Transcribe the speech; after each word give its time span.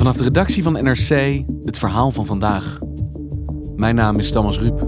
Vanaf 0.00 0.16
de 0.16 0.24
redactie 0.24 0.62
van 0.62 0.72
NRC 0.72 1.42
het 1.64 1.78
verhaal 1.78 2.10
van 2.10 2.26
vandaag. 2.26 2.78
Mijn 3.76 3.94
naam 3.94 4.18
is 4.18 4.32
Thomas 4.32 4.58
Ruip. 4.58 4.78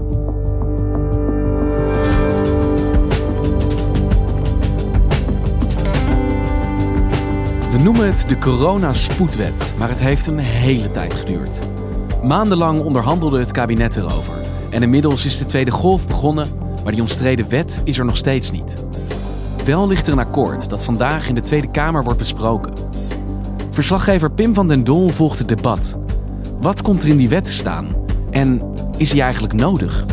We 7.71 7.79
noemen 7.83 8.05
het 8.05 8.25
de 8.27 8.37
corona-spoedwet, 8.37 9.73
maar 9.77 9.89
het 9.89 9.99
heeft 9.99 10.27
een 10.27 10.39
hele 10.39 10.91
tijd 10.91 11.13
geduurd. 11.13 11.59
Maandenlang 12.23 12.79
onderhandelde 12.79 13.39
het 13.39 13.51
kabinet 13.51 13.95
erover. 13.95 14.33
En 14.69 14.83
inmiddels 14.83 15.25
is 15.25 15.37
de 15.37 15.45
tweede 15.45 15.71
golf 15.71 16.07
begonnen, 16.07 16.47
maar 16.83 16.91
die 16.91 17.01
omstreden 17.01 17.49
wet 17.49 17.81
is 17.83 17.97
er 17.97 18.05
nog 18.05 18.17
steeds 18.17 18.51
niet. 18.51 18.85
Wel 19.65 19.87
ligt 19.87 20.07
er 20.07 20.13
een 20.13 20.19
akkoord 20.19 20.69
dat 20.69 20.83
vandaag 20.83 21.27
in 21.27 21.35
de 21.35 21.41
Tweede 21.41 21.71
Kamer 21.71 22.03
wordt 22.03 22.19
besproken. 22.19 22.82
Verslaggever 23.73 24.31
Pim 24.31 24.53
van 24.53 24.67
den 24.67 24.83
Doel 24.83 25.09
volgt 25.09 25.39
het 25.39 25.47
debat. 25.47 25.97
Wat 26.59 26.81
komt 26.81 27.01
er 27.01 27.07
in 27.07 27.17
die 27.17 27.29
wet 27.29 27.45
te 27.45 27.51
staan? 27.51 27.87
En 28.31 28.61
is 28.97 29.09
die 29.09 29.21
eigenlijk 29.21 29.53
nodig? 29.53 30.05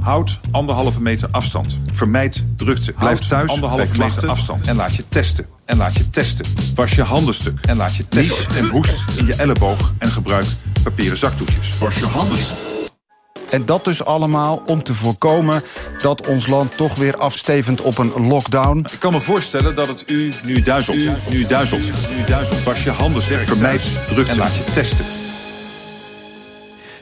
Houd 0.00 0.40
anderhalve 0.50 1.00
meter 1.00 1.28
afstand. 1.30 1.78
Vermijd 1.90 2.44
drukte. 2.56 2.92
Blijf 2.92 3.18
thuis 3.18 3.50
anderhalve 3.50 3.98
meter 3.98 4.28
afstand. 4.28 4.66
En 4.66 4.76
laat 4.76 4.96
je 4.96 5.08
testen. 5.08 5.46
En 5.64 5.76
laat 5.76 5.96
je 5.96 6.10
testen. 6.10 6.46
Was 6.74 6.92
je 6.92 7.02
handen 7.02 7.34
stuk. 7.34 7.60
En 7.60 7.76
laat 7.76 7.96
je 7.96 8.08
testen. 8.08 8.56
en 8.56 8.68
hoest 8.68 9.04
in 9.18 9.26
je 9.26 9.34
elleboog. 9.34 9.94
En 9.98 10.08
gebruik 10.08 10.46
papieren 10.90 11.18
zakdoekjes. 11.18 11.78
Was 11.78 11.94
je 11.98 12.06
handen 12.06 12.38
En 13.50 13.66
dat 13.66 13.84
dus 13.84 14.04
allemaal 14.04 14.62
om 14.66 14.82
te 14.82 14.94
voorkomen 14.94 15.62
dat 15.98 16.26
ons 16.26 16.46
land 16.46 16.76
toch 16.76 16.94
weer 16.94 17.16
afstevend 17.16 17.80
op 17.80 17.98
een 17.98 18.26
lockdown. 18.26 18.78
Ik 18.78 18.98
kan 18.98 19.12
me 19.12 19.20
voorstellen 19.20 19.74
dat 19.74 19.88
het 19.88 20.04
u 20.06 20.32
nu 20.44 20.62
duizelt. 20.62 20.96
U 20.96 21.10
nu 21.30 21.46
duizelt. 21.46 21.82
Nu 22.16 22.24
duizelt. 22.26 22.62
Was 22.62 22.84
je 22.84 22.90
handen 22.90 23.22
sterk. 23.22 23.44
Vermijd 23.44 24.06
drukte. 24.08 24.30
En 24.30 24.38
laat 24.38 24.56
je 24.56 24.64
testen. 24.64 25.04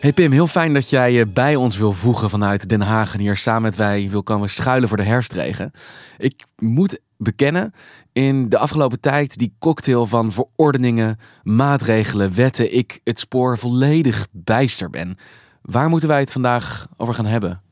Hey 0.01 0.12
Pim, 0.12 0.33
heel 0.33 0.47
fijn 0.47 0.75
dat 0.75 0.91
jij 0.91 1.12
je 1.12 1.27
bij 1.27 1.56
ons 1.56 1.77
wil 1.77 1.93
voegen 1.93 2.31
vanuit 2.31 2.69
Den 2.69 2.81
Haag 2.81 3.15
en 3.15 3.21
hier 3.21 3.37
samen 3.37 3.62
met 3.62 3.77
wij 3.77 4.09
wil 4.11 4.22
komen 4.22 4.51
schuilen 4.51 4.89
voor 4.89 4.97
de 4.97 5.03
herfstregen. 5.03 5.72
Ik 6.19 6.45
moet 6.59 6.99
bekennen, 7.25 7.73
in 8.12 8.49
de 8.49 8.59
afgelopen 8.59 9.01
tijd 9.01 9.39
die 9.39 9.55
cocktail 9.59 10.07
van 10.07 10.33
verordeningen, 10.33 11.19
maatregelen, 11.43 12.35
wetten, 12.35 12.77
ik 12.77 13.01
het 13.05 13.19
spoor 13.19 13.59
volledig 13.59 14.27
bijster 14.31 14.91
ben. 14.91 15.17
Waar 15.63 15.89
moeten 15.89 16.09
wij 16.09 16.21
het 16.21 16.33
vandaag 16.33 16.87
over 16.97 17.15
gaan 17.15 17.27
hebben? 17.27 17.63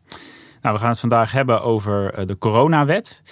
Nou, 0.63 0.75
we 0.75 0.81
gaan 0.81 0.91
het 0.91 1.01
vandaag 1.01 1.33
hebben 1.33 1.63
over 1.63 2.15
eh, 2.15 2.27
de 2.27 2.39
coronawet. 2.39 3.23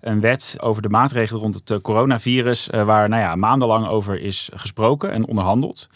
Een 0.00 0.20
wet 0.20 0.56
over 0.60 0.82
de 0.82 0.88
maatregelen 0.88 1.40
rond 1.40 1.54
het 1.54 1.70
eh, 1.70 1.78
coronavirus, 1.78 2.70
eh, 2.70 2.84
waar 2.84 3.08
nou 3.08 3.22
ja, 3.22 3.36
maandenlang 3.36 3.86
over 3.86 4.20
is 4.20 4.50
gesproken 4.54 5.12
en 5.12 5.26
onderhandeld. 5.26 5.86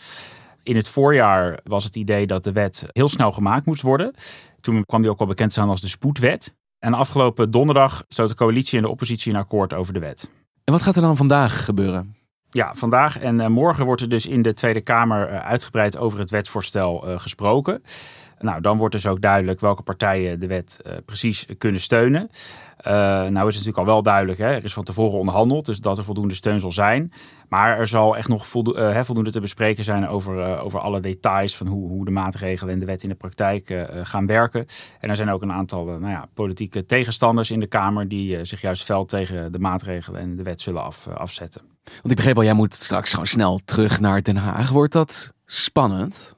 In 0.62 0.76
het 0.76 0.88
voorjaar 0.88 1.58
was 1.64 1.84
het 1.84 1.96
idee 1.96 2.26
dat 2.26 2.44
de 2.44 2.52
wet 2.52 2.86
heel 2.92 3.08
snel 3.08 3.32
gemaakt 3.32 3.66
moest 3.66 3.82
worden. 3.82 4.14
Toen 4.60 4.84
kwam 4.84 5.02
die 5.02 5.10
ook 5.10 5.18
wel 5.18 5.28
bekend 5.28 5.52
staan 5.52 5.68
als 5.68 5.80
de 5.80 5.88
spoedwet. 5.88 6.54
En 6.78 6.94
afgelopen 6.94 7.50
donderdag 7.50 8.04
sloot 8.08 8.28
de 8.28 8.34
coalitie 8.34 8.76
en 8.76 8.84
de 8.84 8.90
oppositie 8.90 9.32
een 9.32 9.38
akkoord 9.38 9.74
over 9.74 9.92
de 9.92 9.98
wet. 9.98 10.30
En 10.64 10.72
wat 10.72 10.82
gaat 10.82 10.96
er 10.96 11.02
dan 11.02 11.16
vandaag 11.16 11.64
gebeuren? 11.64 12.16
Ja, 12.50 12.74
vandaag 12.74 13.18
en 13.18 13.52
morgen 13.52 13.84
wordt 13.84 14.00
er 14.00 14.08
dus 14.08 14.26
in 14.26 14.42
de 14.42 14.54
Tweede 14.54 14.80
Kamer 14.80 15.40
uitgebreid 15.40 15.96
over 15.96 16.18
het 16.18 16.30
wetsvoorstel 16.30 16.96
gesproken. 17.18 17.82
Nou, 18.38 18.60
dan 18.60 18.78
wordt 18.78 18.94
dus 18.94 19.06
ook 19.06 19.20
duidelijk 19.20 19.60
welke 19.60 19.82
partijen 19.82 20.40
de 20.40 20.46
wet 20.46 20.80
precies 21.04 21.46
kunnen 21.58 21.80
steunen. 21.80 22.30
Uh, 22.88 22.94
nou 22.94 23.26
is 23.26 23.30
het 23.32 23.44
natuurlijk 23.44 23.78
al 23.78 23.84
wel 23.84 24.02
duidelijk, 24.02 24.38
hè, 24.38 24.46
er 24.46 24.64
is 24.64 24.72
van 24.72 24.84
tevoren 24.84 25.18
onderhandeld, 25.18 25.66
dus 25.66 25.80
dat 25.80 25.98
er 25.98 26.04
voldoende 26.04 26.34
steun 26.34 26.60
zal 26.60 26.72
zijn. 26.72 27.12
Maar 27.48 27.78
er 27.78 27.86
zal 27.86 28.16
echt 28.16 28.28
nog 28.28 28.48
voldo 28.48 28.76
uh, 28.76 29.02
voldoende 29.02 29.30
te 29.30 29.40
bespreken 29.40 29.84
zijn 29.84 30.08
over, 30.08 30.38
uh, 30.38 30.64
over 30.64 30.80
alle 30.80 31.00
details 31.00 31.56
van 31.56 31.66
hoe, 31.66 31.88
hoe 31.88 32.04
de 32.04 32.10
maatregelen 32.10 32.72
en 32.72 32.78
de 32.80 32.86
wet 32.86 33.02
in 33.02 33.08
de 33.08 33.14
praktijk 33.14 33.86
gaan 34.02 34.26
werken. 34.26 34.66
En 35.00 35.10
er 35.10 35.16
zijn 35.16 35.30
ook 35.30 35.42
een 35.42 35.52
aantal 35.52 35.84
nou 35.84 36.08
ja, 36.08 36.28
politieke 36.34 36.86
tegenstanders 36.86 37.50
in 37.50 37.60
de 37.60 37.66
Kamer 37.66 38.08
die 38.08 38.44
zich 38.44 38.60
juist 38.60 38.84
fel 38.84 39.04
tegen 39.04 39.52
de 39.52 39.58
maatregelen 39.58 40.20
en 40.20 40.36
de 40.36 40.42
wet 40.42 40.60
zullen 40.60 40.82
af, 40.82 41.08
afzetten. 41.08 41.62
Want 41.84 42.10
ik 42.10 42.16
begreep 42.16 42.36
al, 42.36 42.44
jij 42.44 42.52
moet 42.52 42.74
straks 42.74 43.10
gewoon 43.10 43.26
snel 43.26 43.60
terug 43.64 44.00
naar 44.00 44.22
Den 44.22 44.36
Haag. 44.36 44.70
Wordt 44.70 44.92
dat 44.92 45.32
spannend? 45.44 46.36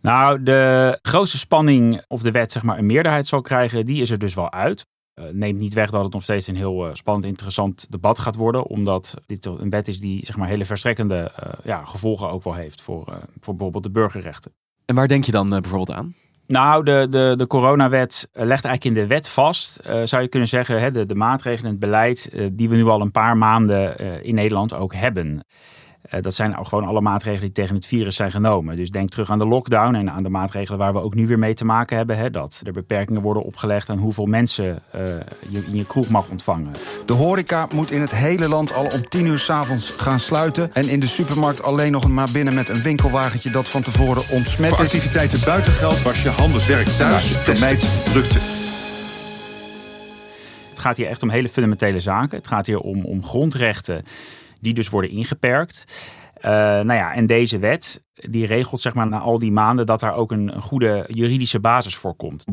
Nou, 0.00 0.42
de 0.42 0.98
grootste 1.02 1.38
spanning 1.38 2.02
of 2.08 2.22
de 2.22 2.30
wet 2.30 2.52
zeg 2.52 2.62
maar, 2.62 2.78
een 2.78 2.86
meerderheid 2.86 3.26
zal 3.26 3.40
krijgen, 3.40 3.86
die 3.86 4.02
is 4.02 4.10
er 4.10 4.18
dus 4.18 4.34
wel 4.34 4.52
uit. 4.52 4.86
Uh, 5.20 5.26
neemt 5.32 5.58
niet 5.58 5.74
weg 5.74 5.90
dat 5.90 6.02
het 6.02 6.12
nog 6.12 6.22
steeds 6.22 6.46
een 6.46 6.56
heel 6.56 6.86
uh, 6.86 6.94
spannend, 6.94 7.26
interessant 7.26 7.86
debat 7.90 8.18
gaat 8.18 8.36
worden. 8.36 8.66
Omdat 8.66 9.14
dit 9.26 9.44
een 9.46 9.70
wet 9.70 9.88
is 9.88 10.00
die 10.00 10.26
zeg 10.26 10.36
maar, 10.36 10.48
hele 10.48 10.64
verstrekkende 10.64 11.32
uh, 11.44 11.52
ja, 11.64 11.84
gevolgen 11.84 12.30
ook 12.30 12.44
wel 12.44 12.54
heeft 12.54 12.82
voor, 12.82 13.04
voor 13.40 13.54
bijvoorbeeld 13.54 13.84
de 13.84 13.90
burgerrechten. 13.90 14.52
En 14.84 14.94
waar 14.94 15.08
denk 15.08 15.24
je 15.24 15.32
dan 15.32 15.48
bijvoorbeeld 15.48 15.92
aan? 15.92 16.14
Nou, 16.46 16.84
de, 16.84 17.06
de, 17.10 17.34
de 17.36 17.46
coronawet 17.46 18.28
legt 18.32 18.64
eigenlijk 18.64 18.84
in 18.84 18.94
de 18.94 19.06
wet 19.06 19.28
vast, 19.28 19.80
zou 20.04 20.22
je 20.22 20.28
kunnen 20.28 20.48
zeggen, 20.48 20.80
hè, 20.80 20.90
de, 20.90 21.06
de 21.06 21.14
maatregelen 21.14 21.64
en 21.64 21.70
het 21.70 21.80
beleid 21.80 22.30
die 22.52 22.68
we 22.68 22.76
nu 22.76 22.86
al 22.86 23.00
een 23.00 23.10
paar 23.10 23.36
maanden 23.36 23.98
in 24.24 24.34
Nederland 24.34 24.74
ook 24.74 24.94
hebben. 24.94 25.44
Uh, 26.14 26.20
dat 26.22 26.34
zijn 26.34 26.66
gewoon 26.66 26.84
alle 26.84 27.00
maatregelen 27.00 27.40
die 27.40 27.52
tegen 27.52 27.74
het 27.74 27.86
virus 27.86 28.16
zijn 28.16 28.30
genomen. 28.30 28.76
Dus 28.76 28.90
denk 28.90 29.10
terug 29.10 29.30
aan 29.30 29.38
de 29.38 29.46
lockdown 29.46 29.94
en 29.94 30.10
aan 30.10 30.22
de 30.22 30.28
maatregelen 30.28 30.78
waar 30.78 30.92
we 30.92 31.00
ook 31.00 31.14
nu 31.14 31.26
weer 31.26 31.38
mee 31.38 31.54
te 31.54 31.64
maken 31.64 31.96
hebben. 31.96 32.16
Hè, 32.16 32.30
dat 32.30 32.60
er 32.64 32.72
beperkingen 32.72 33.22
worden 33.22 33.42
opgelegd 33.42 33.90
aan 33.90 33.98
hoeveel 33.98 34.26
mensen 34.26 34.82
uh, 34.94 35.02
je 35.48 35.64
in 35.66 35.76
je 35.76 35.86
kroeg 35.86 36.08
mag 36.08 36.28
ontvangen. 36.28 36.72
De 37.06 37.12
horeca 37.12 37.68
moet 37.72 37.90
in 37.90 38.00
het 38.00 38.10
hele 38.10 38.48
land 38.48 38.74
al 38.74 38.84
om 38.84 39.08
tien 39.08 39.26
uur 39.26 39.38
s'avonds 39.38 39.90
gaan 39.90 40.20
sluiten. 40.20 40.74
En 40.74 40.88
in 40.88 41.00
de 41.00 41.06
supermarkt 41.06 41.62
alleen 41.62 41.92
nog 41.92 42.08
maar 42.08 42.28
binnen 42.32 42.54
met 42.54 42.68
een 42.68 42.82
winkelwagentje 42.82 43.50
dat 43.50 43.68
van 43.68 43.82
tevoren 43.82 44.22
ontsmet 44.30 44.72
is. 44.72 44.78
Activiteiten 44.78 45.40
buiten 45.44 45.72
geld 45.72 46.02
was 46.02 46.22
je 46.22 46.28
handen 46.28 46.68
werk 46.68 46.86
thuis. 46.86 47.36
Vermijd 47.36 48.04
drukte. 48.04 48.38
Het 50.70 50.78
gaat 50.78 50.96
hier 50.96 51.08
echt 51.08 51.22
om 51.22 51.30
hele 51.30 51.48
fundamentele 51.48 52.00
zaken. 52.00 52.38
Het 52.38 52.46
gaat 52.46 52.66
hier 52.66 52.78
om, 52.78 53.04
om 53.04 53.24
grondrechten 53.24 54.04
die 54.60 54.74
dus 54.74 54.88
worden 54.88 55.10
ingeperkt. 55.10 55.84
Uh, 56.36 56.50
nou 56.50 56.92
ja, 56.92 57.14
en 57.14 57.26
deze 57.26 57.58
wet 57.58 58.04
die 58.14 58.46
regelt 58.46 58.80
zeg 58.80 58.94
maar 58.94 59.08
na 59.08 59.18
al 59.18 59.38
die 59.38 59.52
maanden 59.52 59.86
dat 59.86 60.00
daar 60.00 60.14
ook 60.14 60.32
een, 60.32 60.54
een 60.54 60.62
goede 60.62 61.04
juridische 61.08 61.60
basis 61.60 61.96
voor 61.96 62.14
komt. 62.14 62.44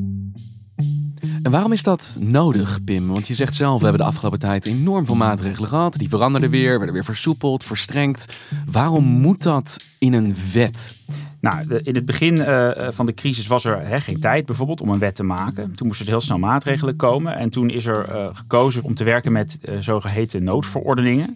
En 1.44 1.52
waarom 1.52 1.72
is 1.72 1.84
dat 1.84 2.18
nodig, 2.20 2.84
Pim? 2.84 3.08
Want 3.08 3.28
je 3.28 3.34
zegt 3.34 3.56
zelf, 3.56 3.78
we 3.78 3.84
hebben 3.84 4.02
de 4.02 4.08
afgelopen 4.08 4.40
tijd 4.40 4.66
enorm 4.66 5.06
veel 5.06 5.16
maatregelen 5.16 5.70
gehad. 5.70 5.94
Die 5.94 6.10
veranderden 6.10 6.50
weer, 6.50 6.78
werden 6.78 6.94
weer 6.94 7.04
versoepeld, 7.04 7.64
verstrengd. 7.64 8.34
Waarom 8.72 9.04
moet 9.04 9.44
dat 9.44 9.78
in 10.00 10.14
een 10.14 10.36
wet? 10.54 10.96
Nou, 11.42 11.76
in 11.84 11.96
het 11.96 12.06
begin 12.06 12.36
uh, 12.36 12.70
van 12.90 13.06
de 13.06 13.14
crisis 13.14 13.48
was 13.48 13.66
er 13.66 13.88
hè, 13.88 14.00
geen 14.00 14.20
tijd 14.20 14.46
bijvoorbeeld 14.46 14.82
om 14.82 14.90
een 14.90 15.00
wet 15.00 15.16
te 15.16 15.24
maken. 15.24 15.74
Toen 15.74 15.88
moesten 15.88 16.06
er 16.06 16.12
heel 16.12 16.22
snel 16.22 16.38
maatregelen 16.38 16.96
komen. 16.96 17.36
En 17.36 17.50
toen 17.50 17.70
is 17.70 17.86
er 17.86 18.10
uh, 18.10 18.28
gekozen 18.32 18.84
om 18.84 18.94
te 18.94 19.04
werken 19.04 19.32
met 19.32 19.60
zogeheten 19.80 20.44
noodverordeningen. 20.44 21.36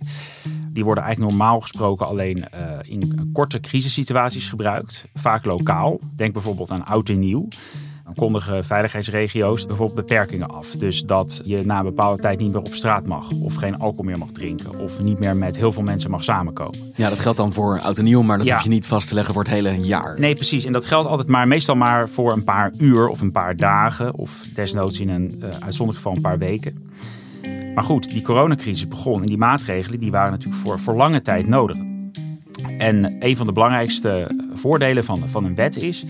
Die 0.74 0.84
worden 0.84 1.04
eigenlijk 1.04 1.34
normaal 1.34 1.60
gesproken 1.60 2.08
alleen 2.08 2.46
in 2.82 3.30
korte 3.34 3.60
crisissituaties 3.60 4.50
gebruikt. 4.50 5.06
Vaak 5.14 5.46
lokaal. 5.46 6.00
Denk 6.16 6.34
bijvoorbeeld 6.34 6.72
aan 6.72 6.86
oud 6.86 7.10
en 7.10 7.20
nieuw 7.20 7.48
kondigen 8.16 8.66
veiligheidsregio's 8.66 9.66
bijvoorbeeld 9.66 10.08
beperkingen 10.08 10.50
af. 10.50 10.72
Dus 10.72 11.02
dat 11.02 11.42
je 11.46 11.66
na 11.66 11.80
een 11.80 11.86
bepaalde 11.86 12.22
tijd 12.22 12.40
niet 12.40 12.52
meer 12.52 12.62
op 12.62 12.74
straat 12.74 13.08
mag, 13.08 13.32
of 13.32 13.56
geen 13.56 13.80
alcohol 13.80 14.06
meer 14.06 14.18
mag 14.18 14.32
drinken, 14.32 14.80
of 14.80 15.02
niet 15.02 15.20
meer 15.20 15.36
met 15.36 15.58
heel 15.58 15.72
veel 15.72 15.84
mensen 15.84 16.12
mag 16.12 16.24
samenkomen. 16.24 16.92
Ja, 16.96 17.10
dat 17.10 17.20
geldt 17.20 17.38
dan 17.38 17.54
voor 17.54 17.80
oud 17.80 17.98
en 17.98 18.04
nieuw, 18.04 18.22
maar 18.22 18.38
dat 18.38 18.50
hoef 18.50 18.62
je 18.62 18.70
niet 18.70 18.86
vast 18.86 19.08
te 19.08 19.14
leggen 19.14 19.34
voor 19.34 19.44
het 19.44 19.52
hele 19.52 19.80
jaar. 19.80 20.20
Nee, 20.20 20.36
precies. 20.36 20.66
En 20.66 20.72
dat 20.72 20.86
geldt 20.86 21.08
altijd 21.08 21.28
maar 21.28 21.48
meestal 21.48 21.76
maar 21.76 22.10
voor 22.10 22.32
een 22.32 22.44
paar 22.44 22.72
uur 22.78 23.08
of 23.08 23.22
een 23.22 23.32
paar 23.32 23.56
dagen, 23.56 24.16
of 24.16 24.46
desnoods 24.54 25.00
in 25.00 25.10
een 25.10 25.36
uh, 25.38 25.44
uitzonderlijk 25.44 25.98
geval 25.98 26.16
een 26.16 26.22
paar 26.22 26.38
weken. 26.38 26.90
Maar 27.76 27.84
goed, 27.84 28.10
die 28.14 28.22
coronacrisis 28.22 28.88
begon 28.88 29.22
en 29.22 29.28
die 29.28 29.38
maatregelen 29.38 30.00
die 30.00 30.12
waren 30.12 30.32
natuurlijk 30.32 30.62
voor, 30.62 30.80
voor 30.80 30.96
lange 30.96 31.22
tijd 31.22 31.48
nodig. 31.48 31.78
En 32.78 33.16
een 33.20 33.38
van 33.38 33.46
de 33.46 33.54
belangrijkste 33.54 34.40
voordelen 34.54 35.04
van, 35.04 35.30
van 35.30 35.46
een 35.46 35.56
wet 35.56 35.78
is 35.78 36.06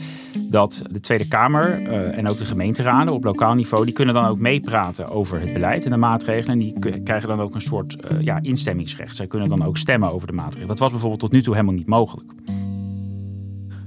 dat 0.50 0.82
de 0.92 1.00
Tweede 1.00 1.28
Kamer 1.28 1.82
uh, 1.82 2.18
en 2.18 2.28
ook 2.28 2.38
de 2.38 2.46
gemeenteraden 2.46 3.14
op 3.14 3.24
lokaal 3.24 3.54
niveau, 3.54 3.86
die 3.86 3.94
kunnen 3.94 4.14
dan 4.14 4.26
ook 4.26 4.40
meepraten 4.40 5.10
over 5.10 5.40
het 5.40 5.54
beleid 5.54 5.86
en 5.86 5.92
de 5.92 5.98
maatregelen. 5.98 6.52
En 6.52 6.60
die 6.60 7.02
krijgen 7.04 7.30
dan 7.30 7.42
ook 7.42 7.56
een 7.56 7.62
soort 7.62 7.98
uh, 8.12 8.22
ja, 8.22 8.40
instemmingsrecht. 8.42 9.16
Zij 9.16 9.28
kunnen 9.28 9.50
dan 9.50 9.66
ook 9.66 9.78
stemmen 9.78 10.12
over 10.12 10.28
de 10.28 10.34
maatregelen. 10.34 10.68
Dat 10.68 10.80
was 10.80 10.92
bijvoorbeeld 10.92 11.22
tot 11.22 11.32
nu 11.32 11.42
toe 11.42 11.54
helemaal 11.54 11.76
niet 11.76 11.88
mogelijk. 11.88 12.32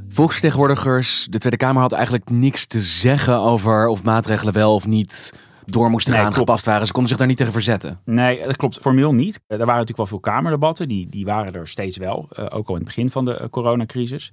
Volksvertegenwoordigers, 0.08 1.26
de 1.30 1.38
Tweede 1.38 1.58
Kamer 1.58 1.82
had 1.82 1.92
eigenlijk 1.92 2.30
niks 2.30 2.66
te 2.66 2.80
zeggen 2.80 3.38
over 3.38 3.88
of 3.88 4.02
maatregelen 4.02 4.54
wel 4.54 4.74
of 4.74 4.86
niet 4.86 5.32
door 5.66 5.90
moesten 5.90 6.12
gaan, 6.12 6.34
gepast 6.34 6.64
waren. 6.64 6.86
Ze 6.86 6.92
konden 6.92 7.10
zich 7.10 7.18
daar 7.18 7.28
niet 7.28 7.36
tegen 7.36 7.52
verzetten. 7.52 8.00
Nee, 8.04 8.42
dat 8.44 8.56
klopt. 8.56 8.78
Formeel 8.80 9.14
niet. 9.14 9.40
Er 9.46 9.56
waren 9.56 9.66
natuurlijk 9.66 9.96
wel 9.96 10.06
veel 10.06 10.20
kamerdebatten. 10.20 10.88
Die, 10.88 11.06
die 11.06 11.24
waren 11.24 11.54
er 11.54 11.68
steeds 11.68 11.96
wel. 11.96 12.28
Uh, 12.38 12.44
ook 12.44 12.68
al 12.68 12.74
in 12.74 12.80
het 12.80 12.84
begin 12.84 13.10
van 13.10 13.24
de 13.24 13.38
uh, 13.40 13.48
coronacrisis. 13.48 14.32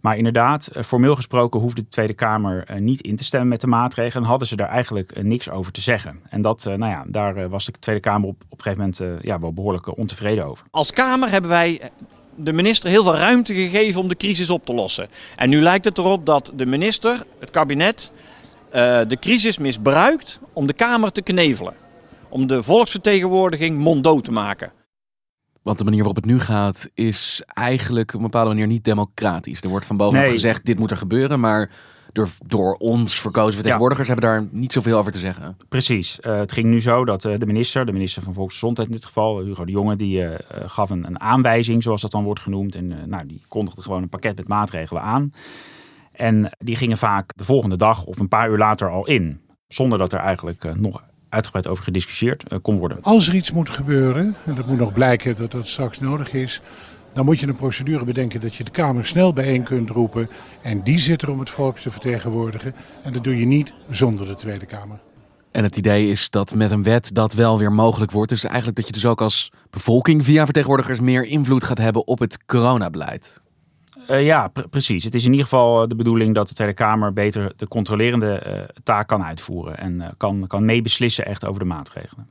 Maar 0.00 0.16
inderdaad, 0.16 0.70
formeel 0.84 1.16
gesproken 1.16 1.60
hoefde 1.60 1.82
de 1.82 1.88
Tweede 1.88 2.14
Kamer 2.14 2.66
niet 2.78 3.00
in 3.00 3.16
te 3.16 3.24
stemmen 3.24 3.48
met 3.48 3.60
de 3.60 3.66
maatregelen. 3.66 4.22
En 4.22 4.28
hadden 4.28 4.48
ze 4.48 4.56
daar 4.56 4.68
eigenlijk 4.68 5.22
niks 5.22 5.50
over 5.50 5.72
te 5.72 5.80
zeggen. 5.80 6.20
En 6.28 6.42
dat, 6.42 6.64
nou 6.64 6.86
ja, 6.86 7.04
daar 7.06 7.48
was 7.48 7.64
de 7.64 7.72
Tweede 7.72 8.00
Kamer 8.00 8.28
op, 8.28 8.42
op 8.48 8.58
een 8.58 8.64
gegeven 8.64 8.94
moment 9.00 9.24
ja, 9.24 9.40
wel 9.40 9.52
behoorlijk 9.52 9.98
ontevreden 9.98 10.44
over. 10.44 10.66
Als 10.70 10.90
Kamer 10.90 11.30
hebben 11.30 11.50
wij 11.50 11.90
de 12.36 12.52
minister 12.52 12.90
heel 12.90 13.02
veel 13.02 13.16
ruimte 13.16 13.54
gegeven 13.54 14.00
om 14.00 14.08
de 14.08 14.16
crisis 14.16 14.50
op 14.50 14.66
te 14.66 14.74
lossen. 14.74 15.08
En 15.36 15.48
nu 15.48 15.60
lijkt 15.60 15.84
het 15.84 15.98
erop 15.98 16.26
dat 16.26 16.52
de 16.54 16.66
minister, 16.66 17.22
het 17.38 17.50
kabinet, 17.50 18.12
uh, 18.74 19.00
de 19.08 19.16
crisis 19.20 19.58
misbruikt 19.58 20.40
om 20.52 20.66
de 20.66 20.72
Kamer 20.72 21.12
te 21.12 21.22
knevelen. 21.22 21.74
Om 22.28 22.46
de 22.46 22.62
volksvertegenwoordiging 22.62 23.78
monddood 23.78 24.24
te 24.24 24.32
maken. 24.32 24.72
Want 25.62 25.78
de 25.78 25.84
manier 25.84 25.98
waarop 26.04 26.22
het 26.22 26.32
nu 26.32 26.40
gaat 26.40 26.90
is 26.94 27.42
eigenlijk 27.46 28.08
op 28.08 28.16
een 28.16 28.22
bepaalde 28.22 28.48
manier 28.48 28.66
niet 28.66 28.84
democratisch. 28.84 29.62
Er 29.62 29.68
wordt 29.68 29.86
van 29.86 29.96
bovenaf 29.96 30.30
gezegd, 30.30 30.64
dit 30.64 30.78
moet 30.78 30.90
er 30.90 30.96
gebeuren, 30.96 31.40
maar 31.40 31.70
door, 32.12 32.28
door 32.46 32.74
ons 32.74 33.20
verkozen 33.20 33.52
vertegenwoordigers 33.54 34.08
hebben 34.08 34.26
daar 34.26 34.46
niet 34.50 34.72
zoveel 34.72 34.98
over 34.98 35.12
te 35.12 35.18
zeggen. 35.18 35.56
Precies. 35.68 36.18
Uh, 36.22 36.36
het 36.36 36.52
ging 36.52 36.66
nu 36.66 36.80
zo 36.80 37.04
dat 37.04 37.24
uh, 37.24 37.38
de 37.38 37.46
minister, 37.46 37.86
de 37.86 37.92
minister 37.92 38.22
van 38.22 38.34
Volksgezondheid 38.34 38.88
in 38.88 38.94
dit 38.94 39.04
geval, 39.04 39.40
Hugo 39.40 39.64
de 39.64 39.72
Jonge, 39.72 39.96
die 39.96 40.22
uh, 40.22 40.34
gaf 40.48 40.90
een, 40.90 41.06
een, 41.06 41.20
aanwijzing, 41.20 41.82
zoals 41.82 42.00
dat 42.00 42.10
dan 42.10 42.24
wordt 42.24 42.40
genoemd. 42.40 42.74
En 42.74 43.08
nou, 43.08 43.26
die 43.26 43.42
kondigde 43.48 43.82
gewoon 43.82 44.02
een 44.02 44.08
pakket 44.08 44.36
met 44.36 44.48
maatregelen 44.48 45.02
aan. 45.02 45.32
En 46.14 46.56
die 46.58 46.76
gingen 46.76 46.98
vaak 46.98 47.30
de 47.36 47.44
volgende 47.44 47.76
dag 47.76 48.04
of 48.04 48.18
een 48.18 48.28
paar 48.28 48.50
uur 48.50 48.58
later 48.58 48.90
al 48.90 49.06
in. 49.06 49.40
Zonder 49.68 49.98
dat 49.98 50.12
er 50.12 50.18
eigenlijk 50.18 50.64
uh, 50.64 50.72
nog 50.72 51.02
uitgebreid 51.28 51.66
over 51.66 51.84
gediscussieerd 51.84 52.44
uh, 52.52 52.58
kon 52.62 52.78
worden. 52.78 52.98
Als 53.02 53.28
er 53.28 53.34
iets 53.34 53.52
moet 53.52 53.70
gebeuren, 53.70 54.34
en 54.44 54.54
dat 54.54 54.66
moet 54.66 54.78
nog 54.78 54.92
blijken 54.92 55.36
dat 55.36 55.50
dat 55.50 55.66
straks 55.66 55.98
nodig 55.98 56.32
is, 56.32 56.60
dan 57.12 57.24
moet 57.24 57.38
je 57.38 57.46
een 57.46 57.56
procedure 57.56 58.04
bedenken 58.04 58.40
dat 58.40 58.54
je 58.54 58.64
de 58.64 58.70
Kamer 58.70 59.06
snel 59.06 59.32
bijeen 59.32 59.62
kunt 59.62 59.90
roepen. 59.90 60.28
En 60.62 60.82
die 60.82 60.98
zit 60.98 61.22
er 61.22 61.30
om 61.30 61.38
het 61.38 61.50
volk 61.50 61.78
te 61.78 61.90
vertegenwoordigen. 61.90 62.74
En 63.02 63.12
dat 63.12 63.24
doe 63.24 63.38
je 63.38 63.46
niet 63.46 63.74
zonder 63.90 64.26
de 64.26 64.34
Tweede 64.34 64.66
Kamer. 64.66 64.98
En 65.50 65.62
het 65.62 65.76
idee 65.76 66.10
is 66.10 66.30
dat 66.30 66.54
met 66.54 66.70
een 66.70 66.82
wet 66.82 67.10
dat 67.12 67.32
wel 67.32 67.58
weer 67.58 67.72
mogelijk 67.72 68.10
wordt. 68.10 68.30
Dus 68.30 68.44
eigenlijk 68.44 68.76
dat 68.76 68.86
je 68.86 68.92
dus 68.92 69.06
ook 69.06 69.20
als 69.20 69.52
bevolking 69.70 70.24
via 70.24 70.44
vertegenwoordigers 70.44 71.00
meer 71.00 71.24
invloed 71.24 71.64
gaat 71.64 71.78
hebben 71.78 72.06
op 72.06 72.18
het 72.18 72.44
coronabeleid. 72.46 73.42
Uh, 74.10 74.24
ja, 74.24 74.52
precies. 74.70 75.04
Het 75.04 75.14
is 75.14 75.24
in 75.24 75.30
ieder 75.30 75.46
geval 75.46 75.82
eh, 75.82 75.88
de 75.88 75.94
bedoeling 75.94 76.34
dat 76.34 76.48
de 76.48 76.54
Tweede 76.54 76.74
Kamer 76.74 77.12
beter 77.12 77.52
de 77.56 77.68
controlerende 77.68 78.42
uh, 78.46 78.82
taak 78.82 79.08
kan 79.08 79.24
uitvoeren 79.24 79.78
en 79.78 80.10
kan, 80.16 80.46
kan 80.46 80.64
meebeslissen 80.64 81.26
echt 81.26 81.46
over 81.46 81.58
de 81.58 81.66
maatregelen. 81.66 82.28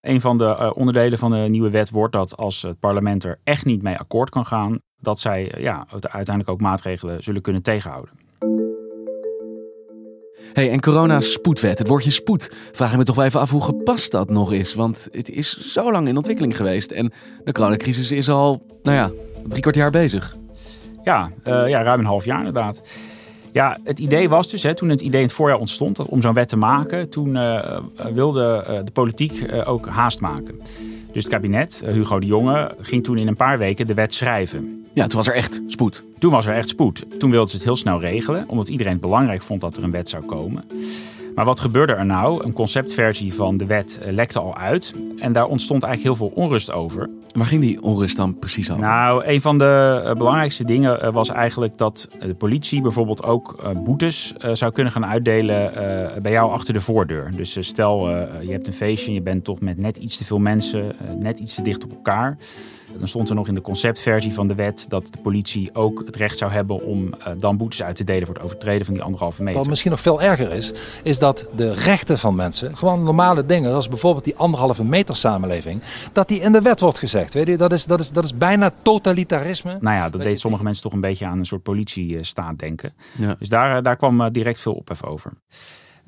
Een 0.00 0.20
van 0.20 0.38
de 0.38 0.72
onderdelen 0.74 1.18
van 1.18 1.30
de 1.30 1.36
nieuwe 1.36 1.70
wet 1.70 1.90
wordt 1.90 2.12
dat 2.12 2.36
als 2.36 2.62
het 2.62 2.80
parlement 2.80 3.24
er 3.24 3.38
echt 3.44 3.64
niet 3.64 3.82
mee 3.82 3.96
akkoord 3.98 4.30
kan 4.30 4.46
gaan, 4.46 4.80
dat 4.96 5.18
zij 5.18 5.54
ja, 5.58 5.86
uiteindelijk 5.90 6.48
ook 6.48 6.60
maatregelen 6.60 7.22
zullen 7.22 7.42
kunnen 7.42 7.62
tegenhouden. 7.62 8.14
Hey, 10.52 10.70
en 10.70 10.80
corona-spoedwet, 10.80 11.78
het 11.78 11.88
woordje 11.88 12.10
spoed, 12.10 12.52
vraag 12.72 12.90
ik 12.92 12.98
me 12.98 13.04
toch 13.04 13.16
wel 13.16 13.24
even 13.24 13.40
af 13.40 13.50
hoe 13.50 13.64
gepast 13.64 14.12
dat 14.12 14.30
nog 14.30 14.52
is. 14.52 14.74
Want 14.74 15.08
het 15.10 15.30
is 15.30 15.72
zo 15.72 15.92
lang 15.92 16.08
in 16.08 16.16
ontwikkeling 16.16 16.56
geweest 16.56 16.90
en 16.90 17.12
de 17.44 17.52
coronacrisis 17.52 18.10
is 18.10 18.28
al, 18.28 18.62
nou 18.82 18.96
ja, 18.96 19.10
drie 19.48 19.62
kwart 19.62 19.76
jaar 19.76 19.90
bezig. 19.90 20.39
Ja, 21.10 21.30
uh, 21.46 21.68
ja, 21.68 21.82
ruim 21.82 21.98
een 21.98 22.04
half 22.04 22.24
jaar 22.24 22.38
inderdaad. 22.38 22.82
Ja, 23.52 23.78
het 23.84 23.98
idee 23.98 24.28
was 24.28 24.50
dus, 24.50 24.62
hè, 24.62 24.74
toen 24.74 24.88
het 24.88 25.00
idee 25.00 25.20
in 25.20 25.26
het 25.26 25.34
voorjaar 25.34 25.58
ontstond 25.58 25.96
dat, 25.96 26.06
om 26.06 26.22
zo'n 26.22 26.34
wet 26.34 26.48
te 26.48 26.56
maken, 26.56 27.08
toen 27.08 27.34
uh, 27.34 27.78
wilde 28.12 28.64
uh, 28.70 28.78
de 28.84 28.90
politiek 28.92 29.52
ook 29.64 29.88
haast 29.88 30.20
maken. 30.20 30.60
Dus 31.12 31.22
het 31.22 31.32
kabinet, 31.32 31.82
Hugo 31.86 32.20
de 32.20 32.26
Jonge, 32.26 32.74
ging 32.80 33.04
toen 33.04 33.18
in 33.18 33.28
een 33.28 33.36
paar 33.36 33.58
weken 33.58 33.86
de 33.86 33.94
wet 33.94 34.14
schrijven. 34.14 34.86
Ja, 34.94 35.06
toen 35.06 35.16
was 35.16 35.26
er 35.26 35.34
echt 35.34 35.62
spoed. 35.66 36.04
Toen 36.18 36.32
was 36.32 36.46
er 36.46 36.54
echt 36.54 36.68
spoed. 36.68 37.04
Toen 37.18 37.30
wilden 37.30 37.48
ze 37.48 37.56
het 37.56 37.64
heel 37.64 37.76
snel 37.76 38.00
regelen, 38.00 38.44
omdat 38.48 38.68
iedereen 38.68 38.92
het 38.92 39.00
belangrijk 39.00 39.42
vond 39.42 39.60
dat 39.60 39.76
er 39.76 39.82
een 39.82 39.90
wet 39.90 40.08
zou 40.08 40.24
komen. 40.24 40.64
Maar 41.34 41.44
wat 41.44 41.60
gebeurde 41.60 41.92
er 41.92 42.06
nou? 42.06 42.44
Een 42.44 42.52
conceptversie 42.52 43.34
van 43.34 43.56
de 43.56 43.66
wet 43.66 43.98
eh, 44.02 44.12
lekte 44.12 44.38
al 44.38 44.56
uit. 44.56 44.94
En 45.18 45.32
daar 45.32 45.46
ontstond 45.46 45.82
eigenlijk 45.82 46.18
heel 46.18 46.28
veel 46.28 46.42
onrust 46.42 46.72
over. 46.72 47.10
Waar 47.32 47.46
ging 47.46 47.60
die 47.60 47.82
onrust 47.82 48.16
dan 48.16 48.38
precies 48.38 48.70
over? 48.70 48.82
Nou, 48.82 49.24
een 49.24 49.40
van 49.40 49.58
de 49.58 50.02
eh, 50.04 50.14
belangrijkste 50.14 50.64
dingen 50.64 51.02
eh, 51.02 51.12
was 51.12 51.28
eigenlijk 51.28 51.78
dat 51.78 52.08
de 52.20 52.34
politie 52.34 52.80
bijvoorbeeld 52.80 53.22
ook 53.22 53.74
boetes 53.84 54.34
zou 54.52 54.72
kunnen 54.72 54.92
gaan 54.92 55.06
uitdelen 55.06 55.72
bij 56.22 56.32
jou 56.32 56.52
achter 56.52 56.72
de 56.74 56.80
voordeur. 56.80 57.30
Dus 57.36 57.56
stel, 57.60 58.08
je 58.40 58.50
hebt 58.50 58.66
een 58.66 58.72
feestje 58.72 59.08
en 59.08 59.14
je 59.14 59.22
bent 59.22 59.44
toch 59.44 59.60
met 59.60 59.78
net 59.78 59.96
iets 59.96 60.16
te 60.16 60.24
veel 60.24 60.38
mensen, 60.38 60.96
net 61.18 61.38
iets 61.38 61.54
te 61.54 61.62
dicht 61.62 61.84
op 61.84 61.90
elkaar. 61.90 62.38
Dan 62.98 63.08
stond 63.08 63.28
er 63.28 63.34
nog 63.34 63.48
in 63.48 63.54
de 63.54 63.60
conceptversie 63.60 64.34
van 64.34 64.48
de 64.48 64.54
wet 64.54 64.86
dat 64.88 65.06
de 65.10 65.18
politie 65.22 65.74
ook 65.74 66.02
het 66.06 66.16
recht 66.16 66.38
zou 66.38 66.52
hebben 66.52 66.84
om 66.84 67.06
uh, 67.06 67.26
dan 67.38 67.56
boetes 67.56 67.82
uit 67.82 67.96
te 67.96 68.04
delen 68.04 68.26
voor 68.26 68.34
het 68.34 68.44
overtreden 68.44 68.84
van 68.84 68.94
die 68.94 69.02
anderhalve 69.02 69.42
meter. 69.42 69.60
Wat 69.60 69.68
misschien 69.68 69.90
nog 69.90 70.00
veel 70.00 70.22
erger 70.22 70.52
is, 70.52 70.72
is 71.02 71.18
dat 71.18 71.46
de 71.56 71.74
rechten 71.74 72.18
van 72.18 72.34
mensen, 72.34 72.76
gewoon 72.76 73.02
normale 73.02 73.46
dingen, 73.46 73.70
zoals 73.70 73.88
bijvoorbeeld 73.88 74.24
die 74.24 74.36
anderhalve 74.36 74.84
meter 74.84 75.16
samenleving, 75.16 75.82
dat 76.12 76.28
die 76.28 76.40
in 76.40 76.52
de 76.52 76.62
wet 76.62 76.80
wordt 76.80 76.98
gezegd. 76.98 77.34
Weet 77.34 77.46
je, 77.46 77.56
dat 77.56 77.72
is, 77.72 77.84
dat 77.84 78.00
is, 78.00 78.10
dat 78.10 78.24
is 78.24 78.36
bijna 78.36 78.70
totalitarisme. 78.82 79.78
Nou 79.80 79.96
ja, 79.96 80.08
dat 80.08 80.20
deed 80.20 80.40
sommige 80.40 80.62
mensen 80.62 80.82
toch 80.82 80.92
een 80.92 81.00
beetje 81.00 81.26
aan 81.26 81.38
een 81.38 81.46
soort 81.46 81.62
politiestaat 81.62 82.58
denken. 82.58 82.92
Ja. 83.18 83.36
Dus 83.38 83.48
daar, 83.48 83.76
eh, 83.76 83.82
daar 83.82 83.96
kwam 83.96 84.20
eh, 84.20 84.26
direct 84.30 84.60
veel 84.60 84.72
ophef 84.72 85.04
over. 85.04 85.32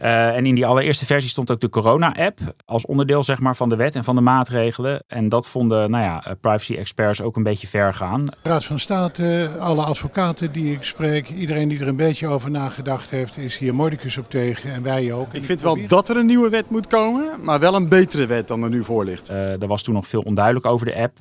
Uh, 0.00 0.36
en 0.36 0.46
in 0.46 0.54
die 0.54 0.66
allereerste 0.66 1.06
versie 1.06 1.30
stond 1.30 1.50
ook 1.50 1.60
de 1.60 1.68
corona-app 1.68 2.38
als 2.64 2.86
onderdeel 2.86 3.22
zeg 3.22 3.40
maar, 3.40 3.56
van 3.56 3.68
de 3.68 3.76
wet 3.76 3.94
en 3.94 4.04
van 4.04 4.14
de 4.14 4.20
maatregelen. 4.20 5.04
En 5.06 5.28
dat 5.28 5.48
vonden 5.48 5.90
nou 5.90 6.04
ja, 6.04 6.24
eh, 6.24 6.32
privacy-experts 6.40 7.20
ook 7.22 7.36
een 7.36 7.42
beetje 7.42 7.66
ver 7.66 7.94
gaan. 7.94 8.24
De 8.24 8.32
Raad 8.42 8.64
van 8.64 8.78
State, 8.78 9.50
alle 9.58 9.84
advocaten 9.84 10.52
die 10.52 10.72
ik 10.72 10.82
spreek, 10.82 11.28
iedereen 11.28 11.68
die 11.68 11.80
er 11.80 11.88
een 11.88 11.96
beetje 11.96 12.28
over 12.28 12.50
nagedacht 12.50 13.10
heeft, 13.10 13.36
is 13.36 13.58
hier 13.58 13.74
mordicus 13.74 14.18
op 14.18 14.30
tegen 14.30 14.72
en 14.72 14.82
wij 14.82 15.12
ook. 15.12 15.32
Ik 15.32 15.44
vind 15.44 15.62
wel 15.62 15.78
dat 15.86 16.08
er 16.08 16.16
een 16.16 16.26
nieuwe 16.26 16.48
wet 16.48 16.70
moet 16.70 16.86
komen, 16.86 17.30
maar 17.40 17.60
wel 17.60 17.74
een 17.74 17.88
betere 17.88 18.26
wet 18.26 18.48
dan 18.48 18.62
er 18.62 18.70
nu 18.70 18.84
voor 18.84 19.04
ligt. 19.04 19.30
Uh, 19.30 19.62
er 19.62 19.66
was 19.66 19.82
toen 19.82 19.94
nog 19.94 20.06
veel 20.06 20.22
onduidelijk 20.22 20.66
over 20.66 20.86
de 20.86 20.96
app. 20.96 21.18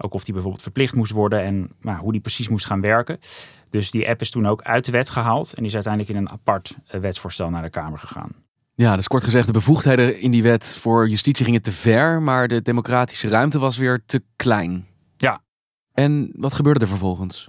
Ook 0.00 0.14
of 0.14 0.24
die 0.24 0.32
bijvoorbeeld 0.32 0.62
verplicht 0.62 0.94
moest 0.94 1.12
worden 1.12 1.42
en 1.42 1.70
nou, 1.80 1.98
hoe 1.98 2.12
die 2.12 2.20
precies 2.20 2.48
moest 2.48 2.66
gaan 2.66 2.80
werken. 2.80 3.18
Dus 3.70 3.90
die 3.90 4.08
app 4.08 4.20
is 4.20 4.30
toen 4.30 4.46
ook 4.46 4.62
uit 4.62 4.84
de 4.84 4.92
wet 4.92 5.10
gehaald 5.10 5.54
en 5.54 5.64
is 5.64 5.74
uiteindelijk 5.74 6.12
in 6.12 6.20
een 6.20 6.30
apart 6.30 6.76
eh, 6.86 7.00
wetsvoorstel 7.00 7.50
naar 7.50 7.62
de 7.62 7.70
Kamer 7.70 7.98
gegaan. 7.98 8.32
Ja, 8.74 8.96
dus 8.96 9.08
kort 9.08 9.24
gezegd, 9.24 9.46
de 9.46 9.52
bevoegdheden 9.52 10.20
in 10.20 10.30
die 10.30 10.42
wet 10.42 10.76
voor 10.76 11.08
justitie 11.08 11.44
gingen 11.44 11.62
te 11.62 11.72
ver, 11.72 12.22
maar 12.22 12.48
de 12.48 12.62
democratische 12.62 13.28
ruimte 13.28 13.58
was 13.58 13.76
weer 13.76 14.02
te 14.06 14.22
klein. 14.36 14.86
Ja. 15.16 15.42
En 15.92 16.32
wat 16.36 16.54
gebeurde 16.54 16.80
er 16.80 16.88
vervolgens? 16.88 17.48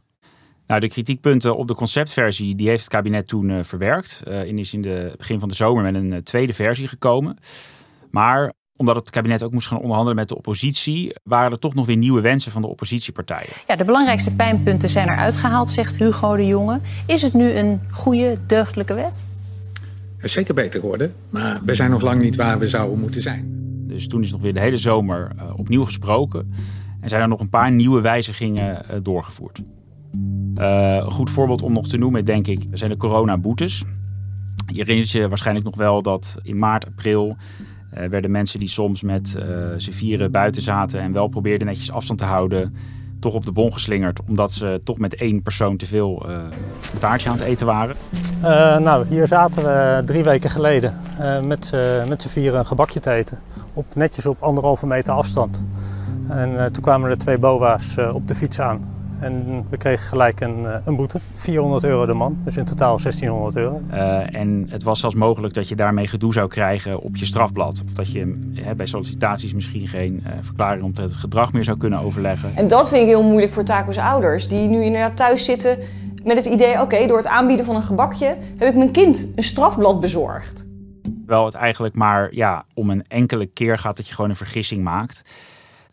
Nou, 0.67 0.81
de 0.81 0.89
kritiekpunten 0.89 1.57
op 1.57 1.67
de 1.67 1.75
conceptversie, 1.75 2.55
die 2.55 2.67
heeft 2.67 2.83
het 2.83 2.91
kabinet 2.91 3.27
toen 3.27 3.49
uh, 3.49 3.63
verwerkt. 3.63 4.23
Uh, 4.27 4.39
en 4.39 4.59
is 4.59 4.73
in 4.73 4.85
het 4.85 5.17
begin 5.17 5.39
van 5.39 5.49
de 5.49 5.55
zomer 5.55 5.83
met 5.83 5.95
een 5.95 6.13
uh, 6.13 6.17
tweede 6.17 6.53
versie 6.53 6.87
gekomen. 6.87 7.37
Maar 8.11 8.53
omdat 8.79 8.95
het 8.95 9.09
kabinet 9.09 9.43
ook 9.43 9.51
moest 9.51 9.67
gaan 9.67 9.77
onderhandelen 9.77 10.15
met 10.15 10.27
de 10.27 10.37
oppositie, 10.37 11.15
waren 11.23 11.51
er 11.51 11.59
toch 11.59 11.75
nog 11.75 11.85
weer 11.85 11.97
nieuwe 11.97 12.21
wensen 12.21 12.51
van 12.51 12.61
de 12.61 12.67
oppositiepartijen. 12.67 13.49
Ja, 13.67 13.75
de 13.75 13.83
belangrijkste 13.83 14.35
pijnpunten 14.35 14.89
zijn 14.89 15.09
eruit 15.09 15.37
gehaald, 15.37 15.69
zegt 15.69 15.97
Hugo 15.97 16.35
de 16.35 16.45
Jonge. 16.45 16.79
Is 17.05 17.21
het 17.21 17.33
nu 17.33 17.51
een 17.51 17.81
goede, 17.91 18.37
deugdelijke 18.47 18.93
wet? 18.93 19.23
Het 20.15 20.25
is 20.25 20.33
zeker 20.33 20.53
beter 20.53 20.79
geworden, 20.79 21.13
maar 21.29 21.59
we 21.65 21.75
zijn 21.75 21.89
nog 21.89 22.01
lang 22.01 22.21
niet 22.21 22.35
waar 22.35 22.59
we 22.59 22.67
zouden 22.67 22.99
moeten 22.99 23.21
zijn. 23.21 23.45
Dus 23.87 24.07
toen 24.07 24.23
is 24.23 24.31
nog 24.31 24.41
weer 24.41 24.53
de 24.53 24.59
hele 24.59 24.77
zomer 24.77 25.31
uh, 25.35 25.43
opnieuw 25.55 25.85
gesproken. 25.85 26.53
En 27.01 27.09
zijn 27.09 27.21
er 27.21 27.27
nog 27.27 27.39
een 27.39 27.49
paar 27.49 27.71
nieuwe 27.71 28.01
wijzigingen 28.01 29.03
doorgevoerd. 29.03 29.61
een 30.55 31.11
goed 31.11 31.29
voorbeeld 31.29 31.61
om 31.61 31.73
nog 31.73 31.87
te 31.87 31.97
noemen, 31.97 32.25
denk 32.25 32.47
ik, 32.47 32.67
zijn 32.71 32.89
de 32.89 32.97
coronaboetes. 32.97 33.83
Je 34.65 34.77
herinnert 34.77 35.09
je 35.09 35.27
waarschijnlijk 35.27 35.65
nog 35.65 35.75
wel 35.75 36.01
dat 36.01 36.37
in 36.43 36.57
maart, 36.57 36.85
april 36.85 37.37
werden 37.89 38.31
mensen 38.31 38.59
die 38.59 38.69
soms 38.69 39.01
met 39.01 39.35
uh, 39.37 39.43
z'n 39.77 39.91
vieren 39.91 40.31
buiten 40.31 40.61
zaten 40.61 40.99
en 40.99 41.11
wel 41.11 41.27
probeerden 41.27 41.67
netjes 41.67 41.91
afstand 41.91 42.19
te 42.19 42.25
houden, 42.25 42.75
toch 43.19 43.33
op 43.33 43.45
de 43.45 43.51
bon 43.51 43.73
geslingerd. 43.73 44.19
Omdat 44.27 44.51
ze 44.51 44.81
toch 44.83 44.97
met 44.97 45.15
één 45.15 45.41
persoon 45.41 45.77
te 45.77 45.85
veel 45.85 46.25
uh, 46.29 46.33
een 46.93 46.99
taartje 46.99 47.29
aan 47.29 47.35
het 47.35 47.45
eten 47.45 47.65
waren. 47.65 47.95
Uh, 48.37 48.77
nou, 48.77 49.05
hier 49.07 49.27
zaten 49.27 49.63
we 49.63 50.01
drie 50.05 50.23
weken 50.23 50.49
geleden 50.49 50.99
uh, 51.19 51.41
met, 51.41 51.71
met 52.07 52.21
z'n 52.21 52.27
vieren 52.27 52.59
een 52.59 52.65
gebakje 52.65 52.99
te 52.99 53.11
eten. 53.11 53.39
Op, 53.73 53.95
netjes 53.95 54.25
op 54.25 54.41
anderhalve 54.41 54.87
meter 54.87 55.13
afstand. 55.13 55.63
En 56.27 56.71
toen 56.71 56.83
kwamen 56.83 57.09
er 57.09 57.17
twee 57.17 57.37
boa's 57.37 57.97
op 58.13 58.27
de 58.27 58.35
fiets 58.35 58.59
aan. 58.59 58.98
En 59.19 59.65
we 59.69 59.77
kregen 59.77 60.07
gelijk 60.07 60.41
een, 60.41 60.65
eh, 60.65 60.75
een 60.85 60.95
boete. 60.95 61.19
400 61.33 61.83
euro 61.83 62.05
de 62.05 62.13
man, 62.13 62.37
dus 62.43 62.57
in 62.57 62.65
totaal 62.65 62.99
1600 62.99 63.55
euro. 63.55 63.81
Uh, 63.91 64.35
en 64.35 64.67
het 64.69 64.83
was 64.83 64.99
zelfs 64.99 65.15
mogelijk 65.15 65.53
dat 65.53 65.67
je 65.67 65.75
daarmee 65.75 66.07
gedoe 66.07 66.33
zou 66.33 66.47
krijgen 66.47 66.99
op 66.99 67.15
je 67.15 67.25
strafblad. 67.25 67.81
Of 67.85 67.93
dat 67.93 68.11
je 68.11 68.51
hè, 68.53 68.75
bij 68.75 68.85
sollicitaties 68.85 69.53
misschien 69.53 69.87
geen 69.87 70.23
uh, 70.25 70.31
verklaring 70.41 70.83
omtrent 70.83 71.09
het 71.09 71.19
gedrag 71.19 71.53
meer 71.53 71.63
zou 71.63 71.77
kunnen 71.77 71.99
overleggen. 71.99 72.51
En 72.55 72.67
dat 72.67 72.89
vind 72.89 73.01
ik 73.01 73.07
heel 73.07 73.23
moeilijk 73.23 73.51
voor 73.51 73.63
Taco's 73.63 73.97
ouders. 73.97 74.47
Die 74.47 74.67
nu 74.67 74.83
inderdaad 74.83 75.17
thuis 75.17 75.45
zitten 75.45 75.77
met 76.23 76.37
het 76.37 76.45
idee... 76.45 76.81
oké, 76.81 77.07
door 77.07 77.17
het 77.17 77.27
aanbieden 77.27 77.65
van 77.65 77.75
een 77.75 77.81
gebakje 77.81 78.37
heb 78.57 78.69
ik 78.69 78.75
mijn 78.75 78.91
kind 78.91 79.31
een 79.35 79.43
strafblad 79.43 79.99
bezorgd. 79.99 80.67
Wel 81.25 81.45
het 81.45 81.53
eigenlijk 81.53 81.95
maar 81.95 82.35
ja, 82.35 82.65
om 82.73 82.89
een 82.89 83.03
enkele 83.07 83.45
keer 83.45 83.77
gaat 83.77 83.97
dat 83.97 84.07
je 84.07 84.13
gewoon 84.13 84.29
een 84.29 84.35
vergissing 84.35 84.83
maakt... 84.83 85.21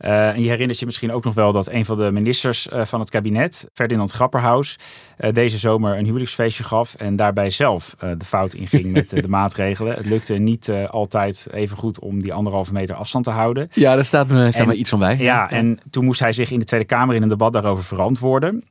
Uh, 0.00 0.28
en 0.28 0.42
je 0.42 0.48
herinnert 0.48 0.78
je 0.78 0.86
misschien 0.86 1.12
ook 1.12 1.24
nog 1.24 1.34
wel 1.34 1.52
dat 1.52 1.68
een 1.68 1.84
van 1.84 1.96
de 1.96 2.10
ministers 2.10 2.68
uh, 2.72 2.84
van 2.84 3.00
het 3.00 3.10
kabinet, 3.10 3.68
Ferdinand 3.72 4.10
Grapperhaus, 4.10 4.78
uh, 5.18 5.32
deze 5.32 5.58
zomer 5.58 5.98
een 5.98 6.04
huwelijksfeestje 6.04 6.64
gaf 6.64 6.94
en 6.94 7.16
daarbij 7.16 7.50
zelf 7.50 7.96
de 7.98 8.24
fout 8.24 8.54
inging 8.54 8.92
met 8.92 9.10
de 9.10 9.28
maatregelen. 9.38 9.96
Het 9.96 10.06
lukte 10.06 10.34
niet 10.34 10.70
altijd 10.90 11.46
even 11.52 11.76
goed 11.76 11.98
om 11.98 12.22
die 12.22 12.32
anderhalve 12.32 12.72
meter 12.72 12.94
afstand 12.94 13.24
te 13.24 13.30
houden. 13.30 13.68
Ja, 13.70 13.94
daar 13.94 14.04
staat 14.04 14.28
me, 14.28 14.52
staat 14.52 14.66
me 14.66 14.74
iets 14.74 14.90
van 14.90 14.98
bij. 14.98 15.16
Ja, 15.16 15.50
en 15.50 15.78
toen 15.90 16.04
moest 16.04 16.20
hij 16.20 16.32
zich 16.32 16.50
in 16.50 16.58
de 16.58 16.64
Tweede 16.64 16.86
Kamer 16.86 17.14
in 17.14 17.22
een 17.22 17.28
debat 17.28 17.52
daarover 17.52 17.84
verantwoorden. 17.84 18.64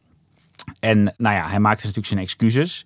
En 0.80 1.14
nou 1.18 1.36
ja, 1.36 1.50
hij 1.50 1.60
maakte 1.60 1.82
natuurlijk 1.82 2.08
zijn 2.08 2.20
excuses. 2.20 2.86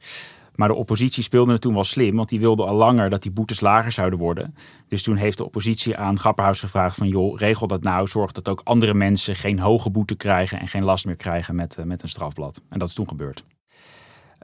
Maar 0.60 0.68
de 0.68 0.74
oppositie 0.74 1.24
speelde 1.24 1.52
het 1.52 1.62
toen 1.62 1.74
wel 1.74 1.84
slim, 1.84 2.16
want 2.16 2.30
die 2.30 2.40
wilde 2.40 2.66
al 2.66 2.76
langer 2.76 3.10
dat 3.10 3.22
die 3.22 3.32
boetes 3.32 3.60
lager 3.60 3.92
zouden 3.92 4.20
worden. 4.20 4.56
Dus 4.88 5.04
toen 5.04 5.16
heeft 5.16 5.38
de 5.38 5.46
oppositie 5.46 5.98
aan 5.98 6.20
Grapperhaus 6.20 6.60
gevraagd 6.60 6.96
van 6.96 7.08
joh, 7.08 7.38
regel 7.38 7.68
dat 7.68 7.84
nou, 7.84 8.08
zorg 8.08 8.32
dat 8.32 8.50
ook 8.50 8.62
andere 8.64 8.94
mensen 8.94 9.36
geen 9.36 9.60
hoge 9.60 9.90
boete 9.90 10.16
krijgen 10.16 10.60
en 10.60 10.68
geen 10.68 10.84
last 10.84 11.06
meer 11.06 11.16
krijgen 11.16 11.56
met, 11.56 11.78
uh, 11.80 11.86
met 11.86 12.04
een 12.04 12.10
strafblad. 12.10 12.62
En 12.70 12.80
dat 12.80 12.88
is 12.88 12.94
toen 12.94 13.08
gebeurd. 13.08 13.44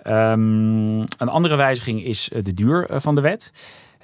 Um, 0.07 1.00
een 1.00 1.29
andere 1.29 1.55
wijziging 1.55 2.03
is 2.03 2.29
uh, 2.29 2.43
de 2.43 2.53
duur 2.53 2.91
uh, 2.91 3.00
van 3.00 3.15
de 3.15 3.22
wet. 3.22 3.51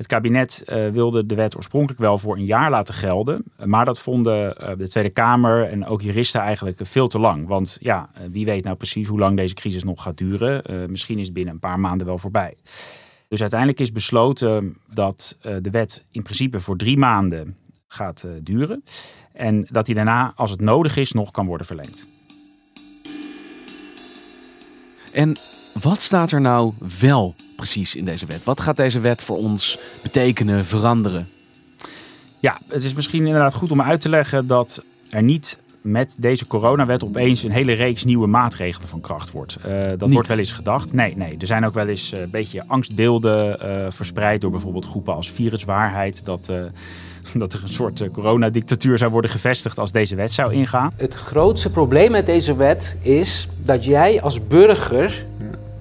Het 0.01 0.09
kabinet 0.09 0.63
uh, 0.65 0.89
wilde 0.89 1.25
de 1.25 1.35
wet 1.35 1.55
oorspronkelijk 1.55 1.99
wel 1.99 2.17
voor 2.17 2.35
een 2.35 2.45
jaar 2.45 2.69
laten 2.69 2.93
gelden. 2.93 3.43
Maar 3.65 3.85
dat 3.85 3.99
vonden 3.99 4.57
uh, 4.61 4.69
de 4.77 4.87
Tweede 4.87 5.09
Kamer 5.09 5.67
en 5.67 5.85
ook 5.85 6.01
juristen 6.01 6.41
eigenlijk 6.41 6.79
veel 6.83 7.07
te 7.07 7.19
lang. 7.19 7.47
Want 7.47 7.77
ja, 7.79 8.09
uh, 8.13 8.21
wie 8.31 8.45
weet 8.45 8.63
nou 8.63 8.75
precies 8.75 9.07
hoe 9.07 9.19
lang 9.19 9.37
deze 9.37 9.53
crisis 9.53 9.83
nog 9.83 10.01
gaat 10.01 10.17
duren. 10.17 10.61
misschien 10.91 11.17
is 11.19 11.25
het 11.25 11.33
binnen 11.33 11.53
een 11.53 11.59
paar 11.59 11.79
maanden 11.79 12.07
wel 12.07 12.17
voorbij. 12.17 12.57
Dus 13.27 13.41
uiteindelijk 13.41 13.79
is 13.79 13.91
besloten 13.91 14.77
dat 14.93 15.37
de 15.41 15.69
wet 15.69 16.05
in 16.11 16.21
principe 16.21 16.59
voor 16.59 16.77
drie 16.77 16.97
maanden 16.97 17.55
gaat 17.87 18.25
duren. 18.41 18.83
En 19.33 19.67
dat 19.69 19.85
die 19.85 19.95
daarna, 19.95 20.33
als 20.35 20.51
het 20.51 20.61
nodig 20.61 20.97
is, 20.97 21.11
nog 21.11 21.31
kan 21.31 21.45
worden 21.45 21.65
verlengd. 21.65 22.05
En 25.11 25.37
wat 25.81 26.01
staat 26.01 26.31
er 26.31 26.41
nou 26.41 26.73
wel 26.99 27.35
precies 27.61 27.95
in 27.95 28.05
deze 28.05 28.25
wet? 28.25 28.43
Wat 28.43 28.61
gaat 28.61 28.75
deze 28.75 28.99
wet 28.99 29.21
voor 29.21 29.37
ons 29.37 29.79
betekenen, 30.01 30.65
veranderen? 30.65 31.29
Ja, 32.39 32.59
het 32.67 32.83
is 32.83 32.93
misschien 32.93 33.25
inderdaad 33.25 33.53
goed 33.53 33.71
om 33.71 33.81
uit 33.81 34.01
te 34.01 34.09
leggen 34.09 34.47
dat 34.47 34.83
er 35.09 35.23
niet 35.23 35.59
met 35.81 36.15
deze 36.17 36.47
coronawet 36.47 37.03
opeens 37.03 37.43
een 37.43 37.51
hele 37.51 37.73
reeks 37.73 38.03
nieuwe 38.03 38.27
maatregelen 38.27 38.87
van 38.87 39.01
kracht 39.01 39.31
wordt. 39.31 39.57
Uh, 39.67 39.87
dat 39.87 39.99
Niet. 40.01 40.13
wordt 40.13 40.27
wel 40.27 40.37
eens 40.37 40.51
gedacht. 40.51 40.93
Nee, 40.93 41.17
nee, 41.17 41.35
er 41.39 41.47
zijn 41.47 41.65
ook 41.65 41.73
wel 41.73 41.87
eens 41.87 42.13
uh, 42.13 42.19
een 42.19 42.29
beetje 42.29 42.63
angstbeelden 42.67 43.57
uh, 43.65 43.85
verspreid 43.89 44.41
door 44.41 44.51
bijvoorbeeld 44.51 44.85
groepen 44.85 45.15
als 45.15 45.31
Viruswaarheid. 45.31 46.25
Dat, 46.25 46.45
dat 47.33 47.53
er 47.53 47.63
een 47.63 47.69
soort 47.69 48.11
coronadictatuur 48.11 48.97
zou 48.97 49.11
worden 49.11 49.31
gevestigd 49.31 49.79
als 49.79 49.91
deze 49.91 50.15
wet 50.15 50.31
zou 50.31 50.53
ingaan. 50.53 50.91
Het 50.97 51.13
grootste 51.13 51.69
probleem 51.69 52.11
met 52.11 52.25
deze 52.25 52.55
wet 52.55 52.97
is 53.01 53.47
dat 53.63 53.85
jij 53.85 54.21
als 54.21 54.47
burger 54.47 55.29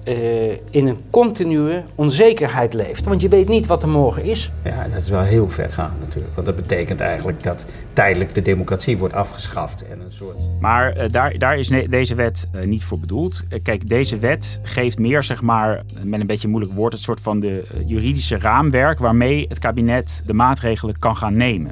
uh, 0.03 0.51
in 0.51 0.87
een 0.87 0.97
continue 1.09 1.83
onzekerheid 1.95 2.73
leeft. 2.73 3.05
Want 3.05 3.21
je 3.21 3.29
weet 3.29 3.47
niet 3.47 3.65
wat 3.65 3.83
er 3.83 3.89
morgen 3.89 4.23
is. 4.23 4.51
Ja, 4.63 4.87
dat 4.87 5.01
is 5.01 5.09
wel 5.09 5.21
heel 5.21 5.49
vergaand 5.49 5.99
natuurlijk. 5.99 6.35
Want 6.35 6.47
dat 6.47 6.55
betekent 6.55 6.99
eigenlijk 6.99 7.43
dat 7.43 7.65
tijdelijk 7.93 8.33
de 8.33 8.41
democratie 8.41 8.97
wordt 8.97 9.13
afgeschaft. 9.13 9.87
En 9.87 9.99
een 9.99 10.11
soort... 10.11 10.35
Maar 10.59 10.97
uh, 10.97 11.09
daar, 11.09 11.37
daar 11.37 11.59
is 11.59 11.71
deze 11.89 12.15
wet 12.15 12.47
uh, 12.55 12.63
niet 12.63 12.83
voor 12.83 12.99
bedoeld. 12.99 13.43
kijk, 13.63 13.89
deze 13.89 14.17
wet 14.17 14.59
geeft 14.63 14.99
meer, 14.99 15.23
zeg 15.23 15.41
maar, 15.41 15.83
met 16.03 16.19
een 16.19 16.27
beetje 16.27 16.45
een 16.45 16.53
moeilijk 16.53 16.75
woord, 16.75 16.93
het 16.93 17.01
soort 17.01 17.21
van 17.21 17.39
de 17.39 17.63
juridische 17.85 18.37
raamwerk 18.37 18.99
waarmee 18.99 19.45
het 19.47 19.59
kabinet 19.59 20.21
de 20.25 20.33
maatregelen 20.33 20.99
kan 20.99 21.15
gaan 21.15 21.37
nemen. 21.37 21.71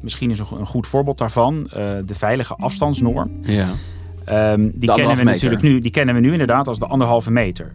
Misschien 0.00 0.30
is 0.30 0.38
een 0.38 0.66
goed 0.66 0.86
voorbeeld 0.86 1.18
daarvan 1.18 1.62
de 2.04 2.14
veilige 2.14 2.54
afstandsnorm. 2.54 3.38
Ja. 3.42 3.68
Um, 4.32 4.72
die, 4.74 4.92
kennen 4.92 5.16
we 5.16 5.22
natuurlijk 5.22 5.62
nu, 5.62 5.80
die 5.80 5.90
kennen 5.90 6.14
we 6.14 6.20
nu 6.20 6.32
inderdaad 6.32 6.68
als 6.68 6.78
de 6.78 6.86
anderhalve 6.86 7.30
meter. 7.30 7.74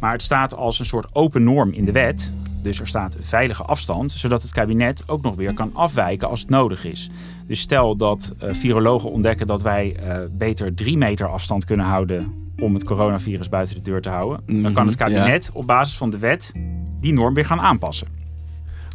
Maar 0.00 0.12
het 0.12 0.22
staat 0.22 0.54
als 0.54 0.78
een 0.78 0.86
soort 0.86 1.06
open 1.12 1.44
norm 1.44 1.72
in 1.72 1.84
de 1.84 1.92
wet. 1.92 2.32
Dus 2.62 2.80
er 2.80 2.86
staat 2.86 3.16
veilige 3.20 3.62
afstand, 3.62 4.12
zodat 4.12 4.42
het 4.42 4.52
kabinet 4.52 5.02
ook 5.06 5.22
nog 5.22 5.34
weer 5.34 5.54
kan 5.54 5.70
afwijken 5.74 6.28
als 6.28 6.40
het 6.40 6.50
nodig 6.50 6.84
is. 6.84 7.10
Dus 7.46 7.60
stel 7.60 7.96
dat 7.96 8.34
uh, 8.42 8.48
virologen 8.52 9.10
ontdekken 9.10 9.46
dat 9.46 9.62
wij 9.62 9.96
uh, 10.02 10.16
beter 10.30 10.74
drie 10.74 10.96
meter 10.96 11.28
afstand 11.28 11.64
kunnen 11.64 11.86
houden 11.86 12.32
om 12.58 12.74
het 12.74 12.84
coronavirus 12.84 13.48
buiten 13.48 13.74
de 13.74 13.82
deur 13.82 14.00
te 14.00 14.08
houden. 14.08 14.40
Mm 14.46 14.54
-hmm, 14.54 14.62
dan 14.62 14.72
kan 14.72 14.86
het 14.86 14.96
kabinet 14.96 15.44
ja. 15.44 15.50
op 15.52 15.66
basis 15.66 15.96
van 15.96 16.10
de 16.10 16.18
wet 16.18 16.52
die 17.00 17.12
norm 17.12 17.34
weer 17.34 17.44
gaan 17.44 17.60
aanpassen. 17.60 18.17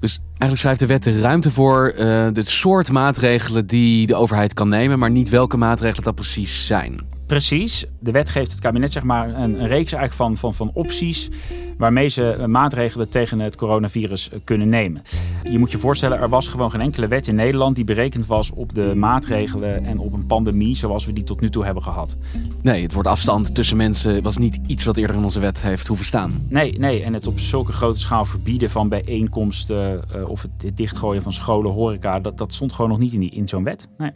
Dus 0.03 0.19
eigenlijk 0.27 0.57
schrijft 0.57 0.79
de 0.79 0.85
wet 0.85 1.03
de 1.03 1.19
ruimte 1.21 1.51
voor 1.51 1.93
uh, 1.93 1.97
de 2.33 2.43
soort 2.43 2.91
maatregelen 2.91 3.67
die 3.67 4.07
de 4.07 4.15
overheid 4.15 4.53
kan 4.53 4.69
nemen, 4.69 4.99
maar 4.99 5.11
niet 5.11 5.29
welke 5.29 5.57
maatregelen 5.57 6.03
dat 6.03 6.15
precies 6.15 6.65
zijn. 6.65 7.12
Precies. 7.33 7.85
De 7.99 8.11
wet 8.11 8.29
geeft 8.29 8.51
het 8.51 8.59
kabinet 8.59 8.91
zeg 8.91 9.03
maar 9.03 9.27
een, 9.27 9.35
een 9.35 9.67
reeks 9.67 9.91
eigenlijk 9.91 10.13
van, 10.13 10.37
van, 10.37 10.53
van 10.53 10.71
opties 10.73 11.29
waarmee 11.77 12.09
ze 12.09 12.43
maatregelen 12.47 13.09
tegen 13.09 13.39
het 13.39 13.55
coronavirus 13.55 14.29
kunnen 14.43 14.69
nemen. 14.69 15.01
Je 15.43 15.59
moet 15.59 15.71
je 15.71 15.77
voorstellen, 15.77 16.19
er 16.19 16.29
was 16.29 16.47
gewoon 16.47 16.71
geen 16.71 16.81
enkele 16.81 17.07
wet 17.07 17.27
in 17.27 17.35
Nederland 17.35 17.75
die 17.75 17.83
berekend 17.83 18.25
was 18.25 18.51
op 18.51 18.75
de 18.75 18.93
maatregelen 18.95 19.85
en 19.85 19.97
op 19.97 20.13
een 20.13 20.25
pandemie 20.25 20.75
zoals 20.75 21.05
we 21.05 21.13
die 21.13 21.23
tot 21.23 21.41
nu 21.41 21.49
toe 21.49 21.65
hebben 21.65 21.83
gehad. 21.83 22.15
Nee, 22.61 22.81
het 22.81 22.93
woord 22.93 23.07
afstand 23.07 23.55
tussen 23.55 23.77
mensen 23.77 24.23
was 24.23 24.37
niet 24.37 24.59
iets 24.67 24.85
wat 24.85 24.97
eerder 24.97 25.15
in 25.15 25.23
onze 25.23 25.39
wet 25.39 25.61
heeft 25.61 25.87
hoeven 25.87 26.05
staan. 26.05 26.47
Nee, 26.49 26.79
nee. 26.79 27.03
En 27.03 27.13
het 27.13 27.27
op 27.27 27.39
zulke 27.39 27.71
grote 27.71 27.99
schaal 27.99 28.25
verbieden 28.25 28.69
van 28.69 28.89
bijeenkomsten 28.89 30.01
uh, 30.15 30.29
of 30.29 30.41
het 30.41 30.77
dichtgooien 30.77 31.21
van 31.21 31.33
scholen, 31.33 31.71
horeca, 31.71 32.19
dat, 32.19 32.37
dat 32.37 32.53
stond 32.53 32.73
gewoon 32.73 32.89
nog 32.89 32.99
niet 32.99 33.13
in, 33.13 33.19
die, 33.19 33.31
in 33.31 33.47
zo'n 33.47 33.63
wet. 33.63 33.87
Nee. 33.97 34.11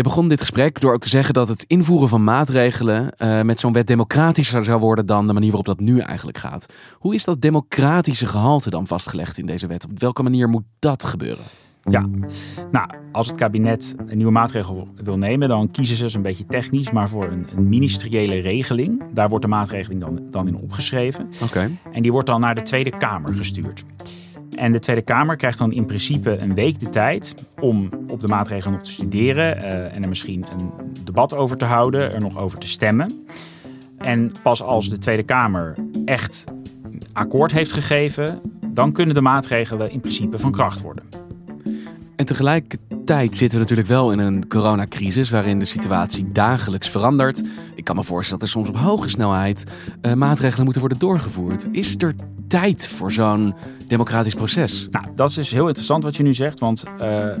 Je 0.00 0.06
begon 0.06 0.28
dit 0.28 0.40
gesprek 0.40 0.80
door 0.80 0.92
ook 0.92 1.00
te 1.00 1.08
zeggen 1.08 1.34
dat 1.34 1.48
het 1.48 1.64
invoeren 1.66 2.08
van 2.08 2.24
maatregelen 2.24 3.12
uh, 3.18 3.42
met 3.42 3.60
zo'n 3.60 3.72
wet 3.72 3.86
democratischer 3.86 4.64
zou 4.64 4.80
worden 4.80 5.06
dan 5.06 5.26
de 5.26 5.32
manier 5.32 5.48
waarop 5.48 5.66
dat 5.66 5.80
nu 5.80 5.98
eigenlijk 5.98 6.38
gaat. 6.38 6.66
Hoe 6.94 7.14
is 7.14 7.24
dat 7.24 7.40
democratische 7.40 8.26
gehalte 8.26 8.70
dan 8.70 8.86
vastgelegd 8.86 9.38
in 9.38 9.46
deze 9.46 9.66
wet? 9.66 9.84
Op 9.84 10.00
welke 10.00 10.22
manier 10.22 10.48
moet 10.48 10.62
dat 10.78 11.04
gebeuren? 11.04 11.44
Ja, 11.84 12.08
nou, 12.70 12.90
als 13.12 13.26
het 13.26 13.36
kabinet 13.36 13.94
een 14.06 14.16
nieuwe 14.16 14.32
maatregel 14.32 14.88
wil 14.94 15.18
nemen, 15.18 15.48
dan 15.48 15.70
kiezen 15.70 16.10
ze, 16.10 16.16
een 16.16 16.22
beetje 16.22 16.46
technisch, 16.46 16.90
maar 16.90 17.08
voor 17.08 17.30
een, 17.30 17.46
een 17.56 17.68
ministeriële 17.68 18.40
regeling. 18.40 19.02
Daar 19.12 19.28
wordt 19.28 19.44
de 19.44 19.50
maatregeling 19.50 20.00
dan, 20.00 20.20
dan 20.30 20.46
in 20.46 20.56
opgeschreven. 20.56 21.28
Oké. 21.34 21.44
Okay. 21.44 21.78
En 21.92 22.02
die 22.02 22.12
wordt 22.12 22.26
dan 22.26 22.40
naar 22.40 22.54
de 22.54 22.62
Tweede 22.62 22.96
Kamer 22.96 23.34
gestuurd. 23.34 23.84
En 24.56 24.72
de 24.72 24.78
Tweede 24.78 25.02
Kamer 25.02 25.36
krijgt 25.36 25.58
dan 25.58 25.72
in 25.72 25.86
principe 25.86 26.38
een 26.38 26.54
week 26.54 26.80
de 26.80 26.88
tijd 26.88 27.34
om 27.60 27.88
op 28.08 28.20
de 28.20 28.28
maatregelen 28.28 28.72
nog 28.72 28.82
te 28.82 28.90
studeren 28.90 29.56
uh, 29.56 29.94
en 29.94 30.02
er 30.02 30.08
misschien 30.08 30.46
een 30.52 30.70
debat 31.04 31.34
over 31.34 31.56
te 31.56 31.64
houden, 31.64 32.12
er 32.12 32.20
nog 32.20 32.38
over 32.38 32.58
te 32.58 32.68
stemmen. 32.68 33.26
En 33.98 34.32
pas 34.42 34.62
als 34.62 34.88
de 34.88 34.98
Tweede 34.98 35.22
Kamer 35.22 35.74
echt 36.04 36.44
akkoord 37.12 37.52
heeft 37.52 37.72
gegeven, 37.72 38.40
dan 38.66 38.92
kunnen 38.92 39.14
de 39.14 39.20
maatregelen 39.20 39.90
in 39.90 40.00
principe 40.00 40.38
van 40.38 40.50
kracht 40.50 40.80
worden. 40.80 41.04
En 42.16 42.26
tegelijkertijd 42.26 42.89
Tegelijkertijd 43.10 43.50
zitten 43.50 43.68
we 43.68 43.74
natuurlijk 43.74 44.00
wel 44.00 44.12
in 44.12 44.34
een 44.34 44.48
coronacrisis 44.48 45.30
waarin 45.30 45.58
de 45.58 45.64
situatie 45.64 46.32
dagelijks 46.32 46.88
verandert. 46.88 47.42
Ik 47.74 47.84
kan 47.84 47.96
me 47.96 48.04
voorstellen 48.04 48.40
dat 48.40 48.48
er 48.48 48.54
soms 48.54 48.68
op 48.68 48.76
hoge 48.76 49.08
snelheid 49.08 49.64
uh, 50.02 50.12
maatregelen 50.12 50.64
moeten 50.64 50.80
worden 50.80 50.98
doorgevoerd. 50.98 51.68
Is 51.72 51.94
er 51.98 52.14
tijd 52.48 52.88
voor 52.88 53.12
zo'n 53.12 53.54
democratisch 53.86 54.34
proces? 54.34 54.88
Nou, 54.90 55.06
dat 55.14 55.28
is 55.28 55.34
dus 55.34 55.50
heel 55.50 55.66
interessant 55.66 56.04
wat 56.04 56.16
je 56.16 56.22
nu 56.22 56.34
zegt, 56.34 56.60
want 56.60 56.84
uh, 56.84 56.92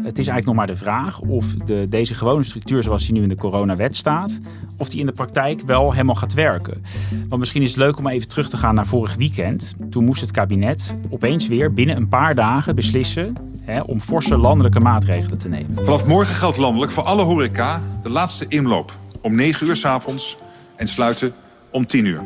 het 0.02 0.18
is 0.18 0.26
eigenlijk 0.26 0.46
nog 0.46 0.54
maar 0.54 0.66
de 0.66 0.76
vraag 0.76 1.20
of 1.20 1.54
de, 1.54 1.86
deze 1.88 2.14
gewone 2.14 2.42
structuur 2.42 2.82
zoals 2.82 3.04
die 3.04 3.14
nu 3.14 3.22
in 3.22 3.28
de 3.28 3.36
coronawet 3.36 3.96
staat, 3.96 4.38
of 4.76 4.88
die 4.88 5.00
in 5.00 5.06
de 5.06 5.12
praktijk 5.12 5.62
wel 5.66 5.92
helemaal 5.92 6.14
gaat 6.14 6.34
werken. 6.34 6.82
Want 7.28 7.40
misschien 7.40 7.62
is 7.62 7.68
het 7.68 7.78
leuk 7.78 7.98
om 7.98 8.06
even 8.06 8.28
terug 8.28 8.48
te 8.48 8.56
gaan 8.56 8.74
naar 8.74 8.86
vorig 8.86 9.14
weekend. 9.14 9.74
Toen 9.90 10.04
moest 10.04 10.20
het 10.20 10.30
kabinet 10.30 10.96
opeens 11.10 11.48
weer 11.48 11.72
binnen 11.72 11.96
een 11.96 12.08
paar 12.08 12.34
dagen 12.34 12.74
beslissen 12.74 13.34
hè, 13.70 13.80
om 13.80 14.00
forse 14.00 14.36
landelijke 14.36 14.80
maatregelen 14.80 15.38
te 15.38 15.48
nemen. 15.48 15.84
Vanaf 15.84 16.06
morgen 16.06 16.34
geldt 16.34 16.56
landelijk 16.56 16.92
voor 16.92 17.02
alle 17.02 17.22
horeca 17.22 17.82
de 18.02 18.10
laatste 18.10 18.46
inloop 18.48 18.98
om 19.20 19.34
9 19.34 19.66
uur 19.66 19.76
s 19.76 19.84
avonds 19.84 20.36
en 20.76 20.88
sluiten 20.88 21.32
om 21.70 21.86
10 21.86 22.04
uur. 22.04 22.22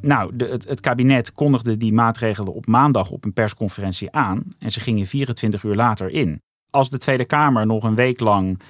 Nou, 0.00 0.36
de, 0.36 0.46
het, 0.46 0.68
het, 0.68 0.80
kabinet 0.80 1.32
kondigde 1.32 1.76
die 1.76 1.92
maatregelen 1.92 2.54
op 2.54 2.66
maandag 2.66 3.10
op 3.10 3.24
een 3.24 3.32
persconferentie 3.32 4.10
aan 4.12 4.42
en 4.58 4.70
ze 4.70 4.80
gingen 4.80 5.06
24 5.06 5.62
uur 5.62 5.74
later 5.74 6.10
in. 6.10 6.42
Als 6.70 6.90
de 6.90 6.98
Tweede 6.98 7.24
Kamer 7.24 7.66
nog 7.66 7.84
een 7.84 7.94
week 7.94 8.20
lang 8.20 8.60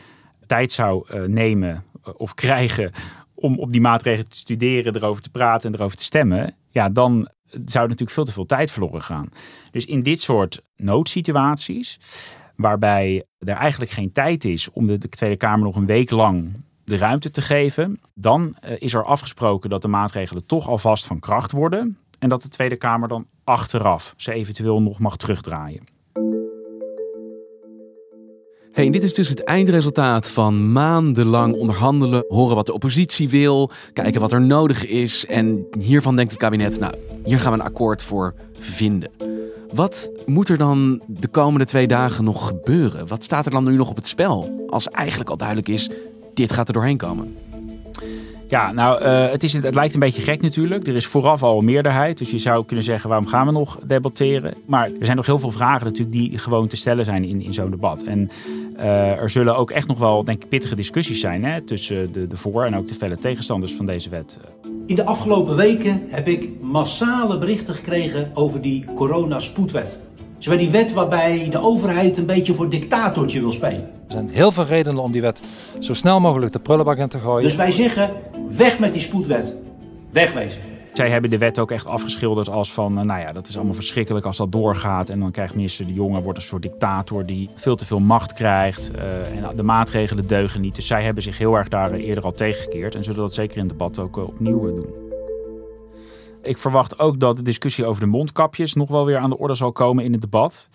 tijd 0.47 0.73
zou 0.73 1.07
uh, 1.15 1.23
nemen 1.27 1.85
uh, 2.09 2.15
of 2.17 2.35
krijgen 2.35 2.93
om 3.35 3.59
op 3.59 3.73
die 3.73 3.81
maatregelen 3.81 4.29
te 4.29 4.37
studeren, 4.37 4.97
erover 4.97 5.23
te 5.23 5.31
praten 5.31 5.73
en 5.73 5.79
erover 5.79 5.97
te 5.97 6.05
stemmen, 6.05 6.55
ja, 6.71 6.89
dan 6.89 7.29
zou 7.51 7.85
natuurlijk 7.85 8.11
veel 8.11 8.25
te 8.25 8.33
veel 8.33 8.47
tijd 8.47 8.71
verloren 8.71 9.03
gaan. 9.03 9.29
Dus 9.71 9.85
in 9.85 10.03
dit 10.03 10.21
soort 10.21 10.63
noodsituaties, 10.77 12.01
waarbij 12.57 13.25
er 13.39 13.57
eigenlijk 13.57 13.91
geen 13.91 14.13
tijd 14.13 14.45
is 14.45 14.71
om 14.71 14.87
de, 14.87 14.99
de 14.99 15.09
Tweede 15.09 15.37
Kamer 15.37 15.65
nog 15.65 15.77
een 15.77 15.87
week 15.87 16.11
lang 16.11 16.67
de 16.85 16.97
ruimte 16.97 17.31
te 17.31 17.43
geven, 17.43 18.01
dan 18.15 18.57
uh, 18.65 18.71
is 18.79 18.95
er 18.95 19.05
afgesproken 19.05 19.71
dat 19.71 19.83
de 19.83 19.89
maatregelen 19.89 20.47
toch 20.47 20.69
alvast 20.69 21.07
van 21.07 21.19
kracht 21.19 21.53
worden 21.53 21.99
en 22.19 22.29
dat 22.29 22.43
de 22.43 22.49
Tweede 22.49 22.77
Kamer 22.77 23.09
dan 23.09 23.27
achteraf 23.45 24.15
ze 24.17 24.33
eventueel 24.33 24.83
nog 24.83 24.99
mag 24.99 25.17
terugdraaien. 25.17 25.98
Hey, 28.79 28.91
dit 28.91 29.03
is 29.03 29.15
dus 29.15 29.29
het 29.29 29.45
eindresultaat 29.45 30.31
van 30.31 30.73
maandenlang 30.73 31.55
onderhandelen, 31.55 32.25
horen 32.29 32.57
wat 32.57 32.67
de 32.67 32.73
oppositie 32.73 33.29
wil, 33.29 33.71
kijken 33.93 34.21
wat 34.21 34.33
er 34.33 34.41
nodig 34.41 34.87
is. 34.87 35.27
En 35.27 35.67
hiervan 35.79 36.17
denkt 36.17 36.31
het 36.31 36.41
kabinet, 36.41 36.79
nou, 36.79 36.95
hier 37.25 37.41
gaan 37.41 37.53
we 37.53 37.59
een 37.59 37.65
akkoord 37.65 38.03
voor 38.03 38.35
vinden. 38.61 39.11
Wat 39.75 40.11
moet 40.27 40.49
er 40.49 40.59
dan 40.59 41.03
de 41.07 41.29
komende 41.29 41.65
twee 41.65 41.87
dagen 41.87 42.25
nog 42.25 42.47
gebeuren? 42.47 43.07
Wat 43.07 43.25
staat 43.25 43.47
er 43.47 43.53
dan 43.53 43.65
nu 43.65 43.77
nog 43.77 43.89
op 43.91 43.97
het 43.97 44.07
spel? 44.07 44.65
Als 44.69 44.89
eigenlijk 44.89 45.31
al 45.31 45.37
duidelijk 45.37 45.69
is, 45.69 45.91
dit 46.35 46.53
gaat 46.53 46.69
er 46.69 46.75
doorheen 46.75 46.97
komen. 46.97 47.37
Ja, 48.49 48.73
nou, 48.73 49.03
uh, 49.03 49.31
het, 49.31 49.43
is, 49.43 49.53
het 49.53 49.75
lijkt 49.75 49.95
een 49.95 50.01
beetje 50.01 50.23
gek 50.23 50.43
natuurlijk. 50.43 50.87
Er 50.87 50.97
is 50.97 51.07
vooraf 51.07 51.43
al 51.43 51.59
een 51.59 51.65
meerderheid. 51.65 52.19
Dus 52.19 52.31
je 52.31 52.39
zou 52.39 52.65
kunnen 52.65 52.85
zeggen, 52.85 53.09
waarom 53.09 53.27
gaan 53.27 53.47
we 53.47 53.53
nog 53.53 53.79
debatteren? 53.85 54.55
Maar 54.67 54.85
er 54.85 55.05
zijn 55.05 55.17
nog 55.17 55.27
heel 55.27 55.39
veel 55.39 55.51
vragen 55.51 55.87
natuurlijk 55.87 56.13
die 56.13 56.39
gewoon 56.39 56.69
te 56.69 56.77
stellen 56.77 57.05
zijn 57.05 57.25
in, 57.25 57.43
in 57.43 57.55
zo'n 57.55 57.71
debat. 57.71 58.03
En 58.03 58.31
uh, 58.79 59.21
er 59.21 59.31
zullen 59.31 59.57
ook 59.57 59.71
echt 59.71 59.89
nog 59.89 59.99
wel, 59.99 60.25
denk 60.25 60.43
ik, 60.43 60.49
pittige 60.49 60.77
discussies 60.77 61.21
zijn 61.21 61.45
hè, 61.45 61.61
tussen 61.61 62.13
de, 62.13 62.27
de 62.27 62.37
voor- 62.37 62.65
en 62.65 62.77
ook 62.77 62.89
de 62.89 62.95
felle 62.95 63.19
tegenstanders 63.19 63.73
van 63.75 63.87
deze 63.87 64.09
wet. 64.09 64.39
In 64.87 64.95
de 64.95 65.05
afgelopen 65.05 65.57
weken 65.57 66.03
heb 66.09 66.29
ik 66.29 66.61
massale 66.61 67.39
berichten 67.39 67.75
gekregen 67.75 68.31
over 68.35 68.63
die 68.63 68.85
coronaspoedwet. 68.95 70.01
Zo 70.39 70.57
die 70.57 70.71
wet 70.71 70.93
waarbij 70.93 71.49
de 71.51 71.63
overheid 71.63 72.17
een 72.17 72.27
beetje 72.27 72.55
voor 72.55 72.69
dictatortje 72.69 73.41
wil 73.41 73.53
spelen. 73.53 73.81
Er 73.81 74.13
zijn 74.13 74.29
heel 74.33 74.53
veel 74.53 74.65
redenen 74.65 75.03
om 75.03 75.13
die 75.13 75.21
wet 75.21 75.41
zo 75.79 75.95
snel 75.95 76.21
mogelijk 76.21 76.53
de 76.53 76.59
prullenbak 76.59 76.99
in 76.99 77.09
te 77.09 77.19
gooien. 77.19 77.43
Dus 77.43 77.57
wij 77.57 77.71
zeggen, 77.71 78.11
weg 78.57 78.79
met 78.79 78.93
die 78.93 79.03
spoedwet. 79.03 79.57
Wegwezen. 80.11 80.61
Zij 80.93 81.11
hebben 81.11 81.31
de 81.31 81.39
wet 81.39 81.59
ook 81.59 81.71
echt 81.71 81.87
afgeschilderd 81.87 82.49
als 82.49 82.73
van, 82.73 82.95
nou 82.95 83.21
ja, 83.21 83.33
dat 83.33 83.49
is 83.49 83.57
allemaal 83.57 83.75
verschrikkelijk 83.75 84.27
als 84.27 84.37
dat 84.37 84.53
doorgaat. 84.53 85.09
En 85.09 85.21
dan 85.21 85.31
krijgt 85.31 85.55
minister 85.55 85.87
De 85.87 85.93
Jonge, 85.93 86.23
wordt 86.23 86.39
een 86.39 86.45
soort 86.45 86.63
dictator 86.63 87.27
die 87.27 87.51
veel 87.55 87.77
te 87.77 87.87
veel 87.87 88.01
macht 88.01 88.33
krijgt. 88.33 88.91
Uh, 88.95 89.45
en 89.45 89.57
de 89.57 89.63
maatregelen 89.63 90.27
deugen 90.27 90.61
niet. 90.61 90.75
Dus 90.75 90.87
zij 90.87 91.05
hebben 91.05 91.23
zich 91.23 91.39
heel 91.39 91.55
erg 91.55 91.69
daar 91.69 91.93
eerder 91.93 92.25
al 92.25 92.33
tegengekeerd. 92.33 92.95
En 92.95 93.05
zullen 93.05 93.21
dat 93.21 93.35
zeker 93.35 93.57
in 93.57 93.63
het 93.63 93.71
debat 93.71 93.99
ook 93.99 94.17
opnieuw 94.17 94.75
doen. 94.75 95.08
Ik 96.49 96.59
verwacht 96.59 96.99
ook 96.99 97.21
dat 97.21 97.37
de 97.37 97.43
discussie 97.43 97.85
over 97.85 98.01
de 98.01 98.09
mondkapjes 98.09 98.75
nog 98.75 98.89
wel 98.89 99.05
weer 99.05 99.17
aan 99.17 99.31
de 99.31 99.39
orde 99.39 99.55
zal 99.55 99.73
komen 99.73 100.05
in 100.05 100.13
het 100.13 100.21
debat. 100.21 100.69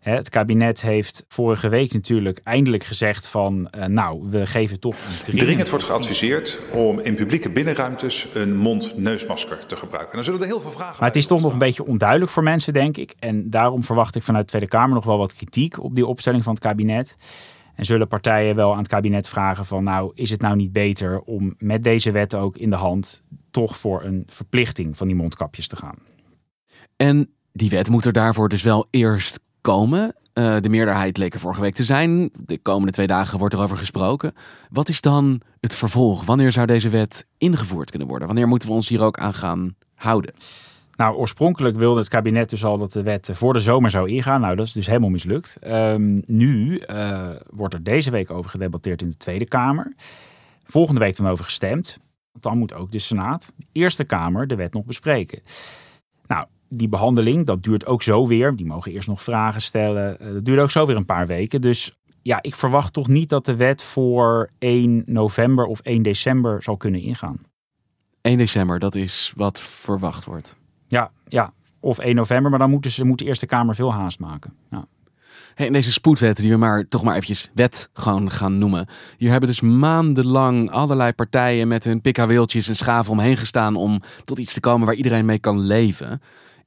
Het 0.00 0.28
kabinet 0.28 0.82
heeft 0.82 1.24
vorige 1.28 1.68
week 1.68 1.92
natuurlijk 1.92 2.40
eindelijk 2.44 2.84
gezegd 2.84 3.26
van, 3.26 3.68
uh, 3.78 3.84
nou, 3.84 4.30
we 4.30 4.46
geven 4.46 4.80
toch 4.80 4.94
een 4.94 5.22
dringend... 5.22 5.44
Dringend 5.44 5.68
wordt 5.68 5.84
geadviseerd 5.84 6.58
om 6.72 6.98
in 6.98 7.14
publieke 7.14 7.50
binnenruimtes 7.50 8.26
een 8.34 8.56
mond-neusmasker 8.56 9.66
te 9.66 9.76
gebruiken. 9.76 10.10
En 10.10 10.16
dan 10.16 10.24
zullen 10.24 10.40
er 10.40 10.46
heel 10.46 10.60
veel 10.60 10.70
vragen 10.70 10.96
Maar 10.98 11.08
het 11.08 11.16
is 11.16 11.26
toch 11.26 11.42
nog 11.42 11.52
een 11.52 11.58
beetje 11.58 11.86
onduidelijk 11.86 12.30
voor 12.30 12.42
mensen, 12.42 12.72
denk 12.72 12.96
ik. 12.96 13.14
En 13.18 13.50
daarom 13.50 13.84
verwacht 13.84 14.16
ik 14.16 14.22
vanuit 14.22 14.44
de 14.44 14.50
Tweede 14.50 14.68
Kamer 14.68 14.94
nog 14.94 15.04
wel 15.04 15.18
wat 15.18 15.34
kritiek 15.34 15.82
op 15.82 15.94
die 15.94 16.06
opstelling 16.06 16.44
van 16.44 16.52
het 16.52 16.62
kabinet. 16.62 17.16
En 17.74 17.84
zullen 17.84 18.08
partijen 18.08 18.54
wel 18.54 18.72
aan 18.72 18.78
het 18.78 18.88
kabinet 18.88 19.28
vragen 19.28 19.64
van, 19.64 19.84
nou, 19.84 20.12
is 20.14 20.30
het 20.30 20.40
nou 20.40 20.56
niet 20.56 20.72
beter 20.72 21.20
om 21.20 21.54
met 21.58 21.84
deze 21.84 22.10
wet 22.10 22.34
ook 22.34 22.56
in 22.56 22.70
de 22.70 22.76
hand 22.76 23.22
toch 23.50 23.76
voor 23.76 24.02
een 24.04 24.24
verplichting 24.26 24.96
van 24.96 25.06
die 25.06 25.16
mondkapjes 25.16 25.68
te 25.68 25.76
gaan? 25.76 25.96
En 26.96 27.32
die 27.52 27.70
wet 27.70 27.88
moet 27.88 28.04
er 28.04 28.12
daarvoor 28.12 28.48
dus 28.48 28.62
wel 28.62 28.86
eerst 28.90 29.40
komen. 29.60 30.14
Uh, 30.34 30.56
de 30.60 30.68
meerderheid 30.68 31.16
leek 31.16 31.34
er 31.34 31.40
vorige 31.40 31.60
week 31.60 31.74
te 31.74 31.84
zijn. 31.84 32.30
De 32.46 32.58
komende 32.58 32.92
twee 32.92 33.06
dagen 33.06 33.38
wordt 33.38 33.54
erover 33.54 33.76
gesproken. 33.76 34.32
Wat 34.70 34.88
is 34.88 35.00
dan 35.00 35.40
het 35.60 35.74
vervolg? 35.74 36.24
Wanneer 36.24 36.52
zou 36.52 36.66
deze 36.66 36.88
wet 36.88 37.26
ingevoerd 37.38 37.90
kunnen 37.90 38.08
worden? 38.08 38.26
Wanneer 38.26 38.48
moeten 38.48 38.68
we 38.68 38.74
ons 38.74 38.88
hier 38.88 39.00
ook 39.00 39.18
aan 39.18 39.34
gaan 39.34 39.76
houden? 39.94 40.34
Nou, 40.96 41.16
oorspronkelijk 41.16 41.76
wilde 41.76 41.98
het 41.98 42.08
kabinet 42.08 42.50
dus 42.50 42.64
al 42.64 42.76
dat 42.76 42.92
de 42.92 43.02
wet 43.02 43.30
voor 43.32 43.52
de 43.52 43.58
zomer 43.58 43.90
zou 43.90 44.08
ingaan. 44.08 44.40
Nou, 44.40 44.56
dat 44.56 44.66
is 44.66 44.72
dus 44.72 44.86
helemaal 44.86 45.08
mislukt. 45.08 45.58
Um, 45.66 46.22
nu 46.26 46.82
uh, 46.86 47.30
wordt 47.50 47.74
er 47.74 47.82
deze 47.82 48.10
week 48.10 48.30
over 48.30 48.50
gedebatteerd 48.50 49.02
in 49.02 49.10
de 49.10 49.16
Tweede 49.16 49.44
Kamer. 49.44 49.94
Volgende 50.64 51.00
week 51.00 51.16
dan 51.16 51.28
over 51.28 51.44
gestemd. 51.44 51.98
Want 52.32 52.44
dan 52.44 52.58
moet 52.58 52.74
ook 52.74 52.92
de 52.92 52.98
Senaat, 52.98 53.52
de 53.56 53.64
Eerste 53.72 54.04
Kamer, 54.04 54.46
de 54.46 54.54
wet 54.54 54.72
nog 54.72 54.84
bespreken. 54.84 55.42
Nou, 56.26 56.46
die 56.68 56.88
behandeling, 56.88 57.46
dat 57.46 57.62
duurt 57.62 57.86
ook 57.86 58.02
zo 58.02 58.26
weer. 58.26 58.56
Die 58.56 58.66
mogen 58.66 58.92
eerst 58.92 59.08
nog 59.08 59.22
vragen 59.22 59.62
stellen. 59.62 60.34
Dat 60.34 60.44
duurt 60.44 60.60
ook 60.60 60.70
zo 60.70 60.86
weer 60.86 60.96
een 60.96 61.04
paar 61.04 61.26
weken. 61.26 61.60
Dus 61.60 61.98
ja, 62.22 62.42
ik 62.42 62.54
verwacht 62.54 62.92
toch 62.92 63.08
niet 63.08 63.28
dat 63.28 63.44
de 63.44 63.56
wet 63.56 63.82
voor 63.82 64.50
1 64.58 65.02
november 65.06 65.64
of 65.64 65.80
1 65.80 66.02
december 66.02 66.62
zal 66.62 66.76
kunnen 66.76 67.00
ingaan. 67.00 67.40
1 68.20 68.38
december, 68.38 68.78
dat 68.78 68.94
is 68.94 69.32
wat 69.36 69.60
verwacht 69.60 70.24
wordt. 70.24 70.56
Ja, 70.86 71.10
ja. 71.26 71.52
of 71.80 71.98
1 71.98 72.14
november, 72.14 72.50
maar 72.50 72.58
dan 72.58 72.70
moeten 72.70 72.90
ze 72.90 73.04
moet 73.04 73.18
de 73.18 73.24
Eerste 73.24 73.46
Kamer 73.46 73.74
veel 73.74 73.92
haast 73.92 74.18
maken. 74.18 74.52
Ja. 74.70 74.86
En 75.54 75.72
deze 75.72 75.92
spoedwet, 75.92 76.36
die 76.36 76.50
we 76.50 76.56
maar 76.56 76.88
toch 76.88 77.02
maar 77.02 77.14
eventjes 77.14 77.50
wet 77.54 77.88
gewoon 77.92 78.30
gaan 78.30 78.58
noemen. 78.58 78.88
Hier 79.16 79.30
hebben 79.30 79.48
dus 79.48 79.60
maandenlang 79.60 80.70
allerlei 80.70 81.12
partijen 81.12 81.68
met 81.68 81.84
hun 81.84 82.00
pikkaweeltjes 82.00 82.68
en 82.68 82.76
schaven 82.76 83.12
omheen 83.12 83.36
gestaan 83.36 83.76
om 83.76 84.02
tot 84.24 84.38
iets 84.38 84.52
te 84.52 84.60
komen 84.60 84.86
waar 84.86 84.96
iedereen 84.96 85.24
mee 85.24 85.38
kan 85.38 85.60
leven. 85.60 86.20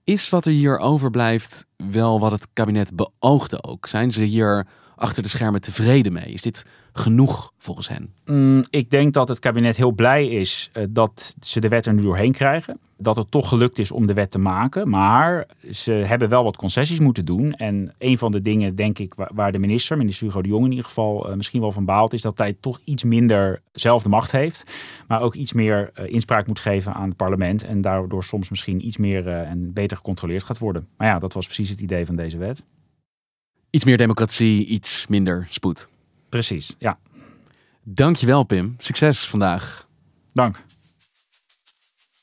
Is 0.03 0.29
wat 0.29 0.45
er 0.45 0.51
hier 0.51 0.77
overblijft 0.77 1.65
wel 1.91 2.19
wat 2.19 2.31
het 2.31 2.47
kabinet 2.53 2.91
beoogde 2.95 3.63
ook? 3.63 3.87
Zijn 3.87 4.11
ze 4.11 4.21
hier 4.21 4.67
achter 4.95 5.23
de 5.23 5.29
schermen 5.29 5.61
tevreden 5.61 6.13
mee? 6.13 6.25
Is 6.25 6.41
dit 6.41 6.65
genoeg 6.93 7.51
volgens 7.57 7.87
hen? 7.87 8.13
Mm, 8.25 8.65
ik 8.69 8.89
denk 8.89 9.13
dat 9.13 9.27
het 9.27 9.39
kabinet 9.39 9.77
heel 9.77 9.91
blij 9.91 10.27
is 10.27 10.69
uh, 10.73 10.83
dat 10.89 11.35
ze 11.39 11.59
de 11.59 11.67
wet 11.67 11.85
er 11.85 11.93
nu 11.93 12.01
doorheen 12.01 12.31
krijgen. 12.31 12.79
Dat 13.01 13.15
het 13.15 13.31
toch 13.31 13.49
gelukt 13.49 13.79
is 13.79 13.91
om 13.91 14.07
de 14.07 14.13
wet 14.13 14.31
te 14.31 14.39
maken. 14.39 14.89
Maar 14.89 15.47
ze 15.71 15.91
hebben 15.91 16.29
wel 16.29 16.43
wat 16.43 16.57
concessies 16.57 16.99
moeten 16.99 17.25
doen. 17.25 17.53
En 17.53 17.93
een 17.97 18.17
van 18.17 18.31
de 18.31 18.41
dingen, 18.41 18.75
denk 18.75 18.99
ik, 18.99 19.13
waar, 19.33 19.51
de 19.51 19.59
minister, 19.59 19.97
minister 19.97 20.25
Hugo 20.25 20.41
de 20.41 20.49
Jong 20.49 20.63
in 20.63 20.69
ieder 20.69 20.85
geval, 20.85 21.29
uh, 21.29 21.35
misschien 21.35 21.61
wel 21.61 21.71
van 21.71 21.85
baalt, 21.85 22.13
is 22.13 22.21
dat 22.21 22.37
hij 22.37 22.57
toch 22.59 22.79
iets 22.83 23.03
minder 23.03 23.61
zelf 23.71 24.03
de 24.03 24.09
macht 24.09 24.31
heeft. 24.31 24.71
Maar 25.07 25.21
ook 25.21 25.35
iets 25.35 25.53
meer 25.53 25.91
uh, 25.99 26.05
inspraak 26.07 26.47
moet 26.47 26.59
geven 26.59 26.93
aan 26.93 27.07
het 27.07 27.17
parlement. 27.17 27.63
En 27.63 27.81
daardoor 27.81 28.23
soms 28.23 28.49
misschien 28.49 28.85
iets 28.85 28.97
meer 28.97 29.27
en 29.27 29.73
beter 29.73 29.97
gecontroleerd 29.97 30.43
gaat 30.43 30.57
worden. 30.57 30.87
Maar 30.97 31.07
ja, 31.07 31.19
dat 31.19 31.33
was 31.33 31.45
precies 31.45 31.69
het 31.69 31.81
idee 31.81 32.05
van 32.05 32.15
deze 32.15 32.37
wet. 32.37 32.63
Iets 33.69 33.85
meer 33.85 33.97
democratie, 33.97 34.65
iets 34.65 35.07
minder 35.07 35.47
spoed. 35.49 35.89
Precies, 36.29 36.75
ja. 36.79 36.99
Dankjewel 37.83 38.43
Pim. 38.43 38.75
Succes 38.77 39.27
vandaag. 39.27 39.87
Dank. 40.33 40.63